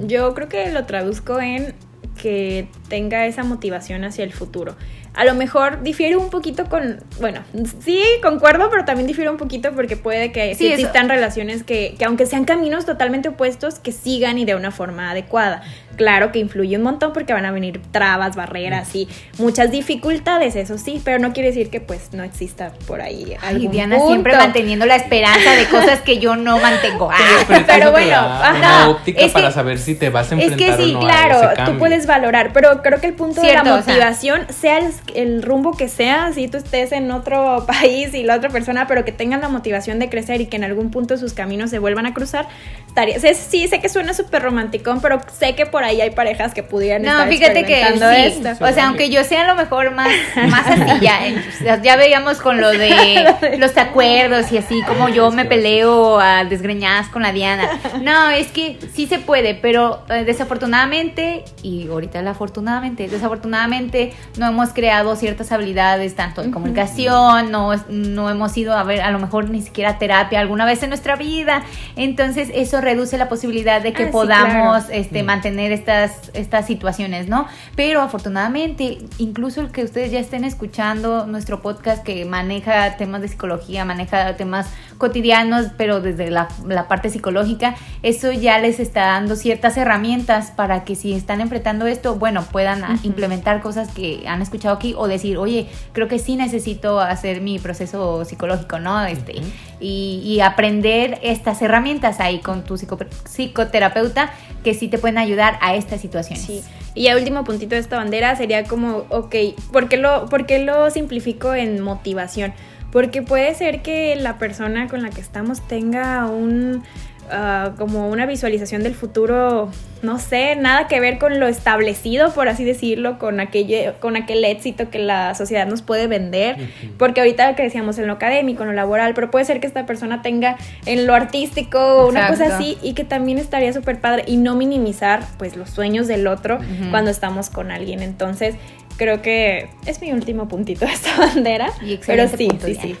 Yo 0.00 0.34
creo 0.34 0.48
que 0.48 0.70
lo 0.70 0.86
traduzco 0.86 1.40
en 1.40 1.74
que 2.20 2.68
tenga 2.88 3.26
esa 3.26 3.44
motivación 3.44 4.04
hacia 4.04 4.24
el 4.24 4.32
futuro. 4.32 4.76
A 5.14 5.24
lo 5.24 5.34
mejor 5.34 5.82
difiere 5.82 6.16
un 6.16 6.30
poquito 6.30 6.66
con, 6.66 7.02
bueno, 7.20 7.40
sí, 7.84 8.00
concuerdo, 8.22 8.68
pero 8.70 8.84
también 8.84 9.06
difiere 9.06 9.30
un 9.30 9.36
poquito 9.36 9.72
porque 9.72 9.96
puede 9.96 10.30
que 10.32 10.54
Sí, 10.54 10.60
sí 10.60 10.66
eso- 10.66 10.74
existan 10.74 11.08
relaciones 11.08 11.64
que, 11.64 11.96
que 11.98 12.04
aunque 12.04 12.26
sean 12.26 12.44
caminos 12.44 12.86
totalmente 12.86 13.28
opuestos, 13.30 13.78
que 13.80 13.90
sigan 13.92 14.38
y 14.38 14.44
de 14.44 14.54
una 14.54 14.70
forma 14.70 15.10
adecuada. 15.10 15.62
Claro 15.96 16.30
que 16.30 16.38
influye 16.38 16.76
un 16.76 16.84
montón 16.84 17.12
porque 17.12 17.32
van 17.32 17.44
a 17.44 17.50
venir 17.50 17.80
trabas, 17.90 18.36
barreras 18.36 18.94
y 18.94 19.08
muchas 19.38 19.72
dificultades, 19.72 20.54
eso 20.54 20.78
sí, 20.78 21.02
pero 21.04 21.18
no 21.18 21.32
quiere 21.32 21.48
decir 21.48 21.70
que 21.70 21.80
pues 21.80 22.12
no 22.12 22.22
exista 22.22 22.70
por 22.86 23.00
ahí 23.00 23.34
Ay, 23.42 23.56
algún 23.56 23.72
Diana 23.72 23.96
punto. 23.96 24.10
siempre 24.12 24.36
manteniendo 24.36 24.86
la 24.86 24.94
esperanza 24.94 25.50
de 25.56 25.64
cosas 25.66 26.00
que 26.02 26.18
yo 26.18 26.36
no 26.36 26.58
mantengo. 26.60 27.10
Ah, 27.18 27.44
Pero, 27.48 27.64
pero 27.66 27.90
bueno, 27.90 28.14
ajá, 28.16 28.54
una 28.54 28.88
óptica 28.90 29.20
es 29.22 29.26
que- 29.26 29.32
para 29.32 29.50
saber 29.50 29.78
si 29.78 29.96
te 29.96 30.08
vas 30.10 30.30
a 30.30 30.36
Es 30.36 30.42
enfrentar 30.52 30.78
que 30.78 30.84
sí, 30.84 30.90
o 30.90 30.94
no 30.94 31.00
claro, 31.00 31.40
tú 31.66 31.78
puedes 31.78 32.06
valorar, 32.06 32.52
pero 32.52 32.80
creo 32.82 33.00
que 33.00 33.08
el 33.08 33.14
punto 33.14 33.40
de 33.40 33.52
la 33.54 33.62
o 33.62 33.64
sea- 33.64 33.76
motivación, 33.76 34.46
sea, 34.50 34.78
el, 34.78 34.92
el 35.14 35.42
rumbo 35.42 35.76
que 35.76 35.88
sea, 35.88 36.32
si 36.32 36.48
tú 36.48 36.56
estés 36.58 36.92
en 36.92 37.10
otro 37.10 37.64
país 37.66 38.14
y 38.14 38.22
la 38.22 38.36
otra 38.36 38.50
persona, 38.50 38.86
pero 38.86 39.04
que 39.04 39.12
tengan 39.12 39.40
la 39.40 39.48
motivación 39.48 39.98
de 39.98 40.08
crecer 40.08 40.40
y 40.40 40.46
que 40.46 40.56
en 40.56 40.64
algún 40.64 40.90
punto 40.90 41.16
sus 41.16 41.32
caminos 41.34 41.70
se 41.70 41.78
vuelvan 41.78 42.06
a 42.06 42.14
cruzar, 42.14 42.46
estaría, 42.86 43.18
sé- 43.20 43.34
sí, 43.34 43.68
sé 43.68 43.80
que 43.80 43.88
suena 43.88 44.14
súper 44.14 44.42
romanticón, 44.42 45.00
pero 45.00 45.20
sé 45.38 45.54
que 45.54 45.66
por 45.66 45.84
ahí 45.84 46.00
hay 46.00 46.10
parejas 46.10 46.54
que 46.54 46.62
pudieran 46.62 47.02
No, 47.02 47.10
estar 47.10 47.28
fíjate 47.28 47.64
que 47.64 47.82
sí. 47.84 48.42
esto. 48.44 48.64
O 48.64 48.68
sea, 48.72 48.88
aunque 48.88 49.10
yo 49.10 49.22
sea 49.24 49.44
a 49.44 49.46
lo 49.46 49.54
mejor 49.54 49.90
más, 49.92 50.08
más 50.48 50.66
así, 50.66 51.00
ya, 51.00 51.18
ya- 51.64 51.82
ya 51.82 51.96
veíamos 51.96 52.38
con 52.38 52.60
lo 52.60 52.70
de 52.70 53.34
los 53.58 53.76
acuerdos 53.76 54.50
y 54.52 54.58
así, 54.58 54.80
como 54.86 55.08
yo 55.08 55.30
me 55.30 55.44
peleo 55.44 56.18
a 56.20 56.44
desgreñadas 56.44 57.08
con 57.08 57.22
la 57.22 57.32
Diana. 57.32 57.68
No, 58.02 58.30
es 58.30 58.48
que 58.48 58.78
sí 58.94 59.06
se 59.06 59.18
puede, 59.18 59.54
pero 59.54 60.02
eh, 60.08 60.24
desafortunadamente, 60.24 61.44
y 61.62 61.88
ahorita 61.88 62.22
la 62.22 62.30
afortunadamente, 62.30 63.08
desafortunadamente 63.08 64.12
no 64.38 64.46
hemos 64.48 64.70
creado 64.70 64.97
ciertas 65.16 65.52
habilidades, 65.52 66.14
tanto 66.14 66.42
de 66.42 66.50
comunicación, 66.50 67.50
no, 67.50 67.72
no 67.88 68.30
hemos 68.30 68.56
ido 68.56 68.74
a 68.74 68.82
ver 68.82 69.00
a 69.00 69.10
lo 69.10 69.18
mejor 69.18 69.50
ni 69.50 69.62
siquiera 69.62 69.98
terapia 69.98 70.40
alguna 70.40 70.64
vez 70.64 70.82
en 70.82 70.90
nuestra 70.90 71.16
vida. 71.16 71.62
Entonces, 71.96 72.50
eso 72.54 72.80
reduce 72.80 73.18
la 73.18 73.28
posibilidad 73.28 73.80
de 73.80 73.92
que 73.92 74.04
Ah, 74.04 74.06
sí, 74.06 74.12
podamos 74.12 74.84
claro. 74.84 75.00
este, 75.00 75.22
mantener 75.22 75.72
estas, 75.72 76.30
estas 76.34 76.66
situaciones, 76.66 77.28
¿no? 77.28 77.46
Pero 77.76 78.00
afortunadamente, 78.00 78.98
incluso 79.18 79.60
el 79.60 79.70
que 79.70 79.84
ustedes 79.84 80.10
ya 80.10 80.20
estén 80.20 80.44
escuchando 80.44 81.26
nuestro 81.26 81.60
podcast 81.62 82.02
que 82.04 82.24
maneja 82.24 82.96
temas 82.96 83.20
de 83.22 83.28
psicología, 83.28 83.84
maneja 83.84 84.36
temas 84.36 84.68
cotidianos, 84.98 85.66
pero 85.76 86.00
desde 86.00 86.30
la, 86.30 86.48
la 86.66 86.88
parte 86.88 87.10
psicológica, 87.10 87.74
eso 88.02 88.32
ya 88.32 88.58
les 88.58 88.80
está 88.80 89.06
dando 89.06 89.36
ciertas 89.36 89.76
herramientas 89.76 90.50
para 90.50 90.84
que 90.84 90.94
si 90.94 91.12
están 91.12 91.40
enfrentando 91.40 91.86
esto, 91.86 92.16
bueno, 92.16 92.42
puedan 92.42 92.84
ah, 92.84 92.98
implementar 93.02 93.60
cosas 93.60 93.88
que 93.90 94.24
han 94.26 94.42
escuchado 94.42 94.74
aquí 94.74 94.87
o 94.96 95.08
decir, 95.08 95.36
oye, 95.38 95.68
creo 95.92 96.08
que 96.08 96.18
sí 96.18 96.36
necesito 96.36 97.00
hacer 97.00 97.40
mi 97.40 97.58
proceso 97.58 98.24
psicológico, 98.24 98.78
¿no? 98.78 99.04
Este, 99.04 99.34
y, 99.80 100.22
y 100.24 100.40
aprender 100.40 101.18
estas 101.22 101.60
herramientas 101.62 102.20
ahí 102.20 102.38
con 102.38 102.64
tu 102.64 102.76
psico- 102.76 102.98
psicoterapeuta 103.24 104.30
que 104.64 104.74
sí 104.74 104.88
te 104.88 104.98
pueden 104.98 105.18
ayudar 105.18 105.58
a 105.60 105.74
estas 105.74 106.00
situaciones. 106.00 106.44
Sí. 106.44 106.62
Y 106.94 107.04
ya 107.04 107.16
último 107.16 107.44
puntito 107.44 107.74
de 107.74 107.80
esta 107.80 107.96
bandera 107.96 108.34
sería 108.36 108.64
como, 108.64 109.04
ok, 109.10 109.34
¿por 109.72 109.88
qué 109.88 109.96
lo, 109.96 110.26
por 110.26 110.46
qué 110.46 110.58
lo 110.58 110.90
simplifico 110.90 111.54
en 111.54 111.80
motivación? 111.80 112.52
Porque 112.90 113.20
puede 113.20 113.54
ser 113.54 113.82
que 113.82 114.16
la 114.16 114.38
persona 114.38 114.88
con 114.88 115.02
la 115.02 115.10
que 115.10 115.20
estamos 115.20 115.60
tenga 115.68 116.26
un 116.26 116.82
ah, 117.30 117.72
como 117.78 118.08
una 118.08 118.26
visualización 118.26 118.82
del 118.82 118.94
futuro, 118.94 119.68
no 120.02 120.18
sé, 120.18 120.56
nada 120.56 120.86
que 120.86 121.00
ver 121.00 121.18
con 121.18 121.40
lo 121.40 121.48
establecido, 121.48 122.32
por 122.32 122.48
así 122.48 122.64
decirlo, 122.64 123.18
con 123.18 123.40
aquello, 123.40 123.94
con 124.00 124.16
aquel 124.16 124.44
éxito 124.44 124.90
que 124.90 124.98
la 124.98 125.34
sociedad 125.34 125.66
nos 125.66 125.82
puede 125.82 126.06
vender. 126.06 126.56
Ujú. 126.56 126.92
Porque 126.98 127.20
ahorita 127.20 127.54
crecíamos 127.56 127.98
en 127.98 128.06
lo 128.06 128.14
académico, 128.14 128.62
en 128.62 128.68
lo 128.68 128.74
laboral, 128.74 129.14
pero 129.14 129.30
puede 129.30 129.44
ser 129.44 129.60
que 129.60 129.66
esta 129.66 129.86
persona 129.86 130.22
tenga 130.22 130.56
en 130.86 131.06
lo 131.06 131.14
artístico 131.14 132.06
una 132.08 132.28
cosa 132.28 132.44
Exacto. 132.44 132.64
así 132.64 132.78
y 132.82 132.94
que 132.94 133.04
también 133.04 133.38
estaría 133.38 133.72
súper 133.72 134.00
padre 134.00 134.24
y 134.26 134.36
no 134.36 134.54
minimizar 134.56 135.22
pues 135.38 135.56
los 135.56 135.70
sueños 135.70 136.06
del 136.06 136.26
otro 136.26 136.58
cuando 136.90 137.10
estamos 137.10 137.50
con 137.50 137.70
alguien. 137.70 138.02
Entonces, 138.02 138.54
creo 138.96 139.22
que 139.22 139.68
es 139.86 140.00
mi 140.00 140.12
último 140.12 140.48
puntito 140.48 140.84
de 140.86 140.92
esta 140.92 141.16
bandera. 141.18 141.70
Y 141.84 141.98
pero 141.98 142.28
sí, 142.28 142.48
punto, 142.48 142.66
sí, 142.66 142.72
Diana. 142.72 142.88
sí. 142.88 142.96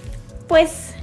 Pues, 0.48 0.94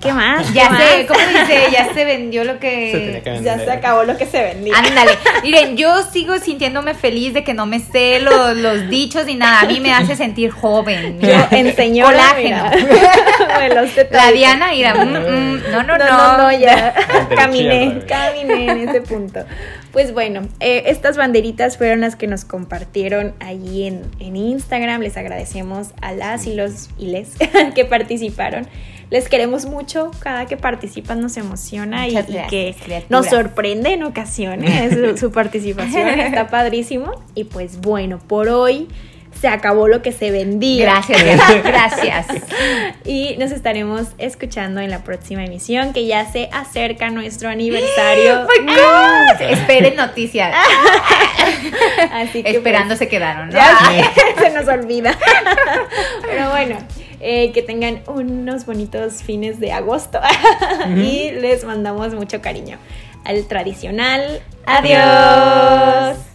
¿qué 0.00 0.12
más? 0.12 0.52
Ya 0.52 0.68
¿Qué 0.68 0.76
se, 0.76 0.98
más? 0.98 1.06
¿cómo 1.08 1.20
dice? 1.20 1.70
Ya 1.72 1.92
se 1.92 2.04
vendió 2.04 2.44
lo 2.44 2.54
Se 2.54 2.58
que... 2.58 3.40
Ya 3.42 3.58
se 3.58 3.70
acabó 3.70 4.04
lo 4.04 4.16
que 4.16 4.26
se 4.26 4.42
vendía. 4.42 4.74
Ándale, 4.76 5.12
miren, 5.42 5.76
yo 5.76 6.02
sigo 6.02 6.38
sintiéndome 6.38 6.94
feliz 6.94 7.34
de 7.34 7.44
que 7.44 7.54
no 7.54 7.66
me 7.66 7.80
sé 7.80 8.20
los, 8.20 8.56
los 8.56 8.88
dichos 8.88 9.26
ni 9.26 9.34
nada. 9.34 9.60
A 9.60 9.64
mí 9.66 9.80
me 9.80 9.92
hace 9.92 10.16
sentir 10.16 10.50
joven. 10.50 11.20
Yo 11.20 11.28
enseñó 11.50 12.06
Colágeno. 12.06 12.64
La 14.10 14.32
Diana, 14.32 14.70
mira, 14.72 14.94
mm, 14.94 15.08
mm, 15.08 15.62
no, 15.70 15.82
no, 15.82 15.98
no. 15.98 16.06
no, 16.06 16.38
no, 16.38 16.52
ya 16.52 16.94
caminé, 17.34 18.02
caminé 18.06 18.70
en 18.70 18.88
ese 18.88 19.00
punto. 19.00 19.44
Pues 19.92 20.12
bueno, 20.12 20.42
eh, 20.60 20.84
estas 20.86 21.16
banderitas 21.16 21.76
fueron 21.76 22.00
las 22.00 22.16
que 22.16 22.26
nos 22.26 22.44
compartieron 22.44 23.34
ahí 23.40 23.86
en, 23.86 24.02
en 24.20 24.36
Instagram. 24.36 25.00
Les 25.00 25.16
agradecemos 25.16 25.88
a 26.00 26.12
las 26.12 26.46
y 26.46 26.54
los 26.54 26.90
y 26.98 27.06
les 27.06 27.30
que 27.74 27.84
participaron. 27.84 28.68
Les 29.10 29.28
queremos 29.28 29.66
mucho, 29.66 30.12
cada 30.20 30.46
que 30.46 30.56
participan 30.56 31.20
nos 31.20 31.36
emociona 31.36 32.06
y, 32.06 32.14
que 32.48 32.76
nos 33.08 33.26
sorprende 33.26 33.92
en 33.92 34.04
ocasiones 34.04 34.94
su, 35.10 35.18
su 35.18 35.32
participación, 35.32 36.08
está 36.08 36.48
padrísimo. 36.48 37.12
Y 37.34 37.44
pues 37.44 37.80
bueno, 37.80 38.18
por 38.18 38.48
hoy 38.48 38.88
se 39.40 39.48
acabó 39.48 39.88
lo 39.88 40.02
que 40.02 40.12
se 40.12 40.30
vendía. 40.30 40.84
Gracias, 40.84 41.40
gracias. 41.64 42.26
Y 43.04 43.36
nos 43.38 43.52
estaremos 43.52 44.08
escuchando 44.18 44.80
en 44.80 44.90
la 44.90 45.02
próxima 45.02 45.44
emisión, 45.44 45.92
que 45.92 46.06
ya 46.06 46.30
se 46.30 46.50
acerca 46.52 47.10
nuestro 47.10 47.48
aniversario. 47.48 48.46
Ah, 48.72 49.36
Esperen 49.40 49.96
noticias. 49.96 50.54
Así 52.12 52.42
que 52.42 52.50
Esperando 52.50 52.96
se 52.96 53.08
quedaron, 53.08 53.50
pues, 53.50 53.62
¿no? 53.62 53.96
ya 53.96 54.42
se 54.42 54.50
nos 54.50 54.68
olvida. 54.68 55.16
Pero 56.22 56.50
bueno, 56.50 56.76
eh, 57.20 57.52
que 57.52 57.62
tengan 57.62 58.02
unos 58.06 58.66
bonitos 58.66 59.22
fines 59.22 59.60
de 59.60 59.72
agosto. 59.72 60.20
y 60.96 61.30
les 61.32 61.64
mandamos 61.64 62.14
mucho 62.14 62.40
cariño. 62.40 62.78
Al 63.24 63.46
tradicional. 63.46 64.42
Adiós. 64.66 66.29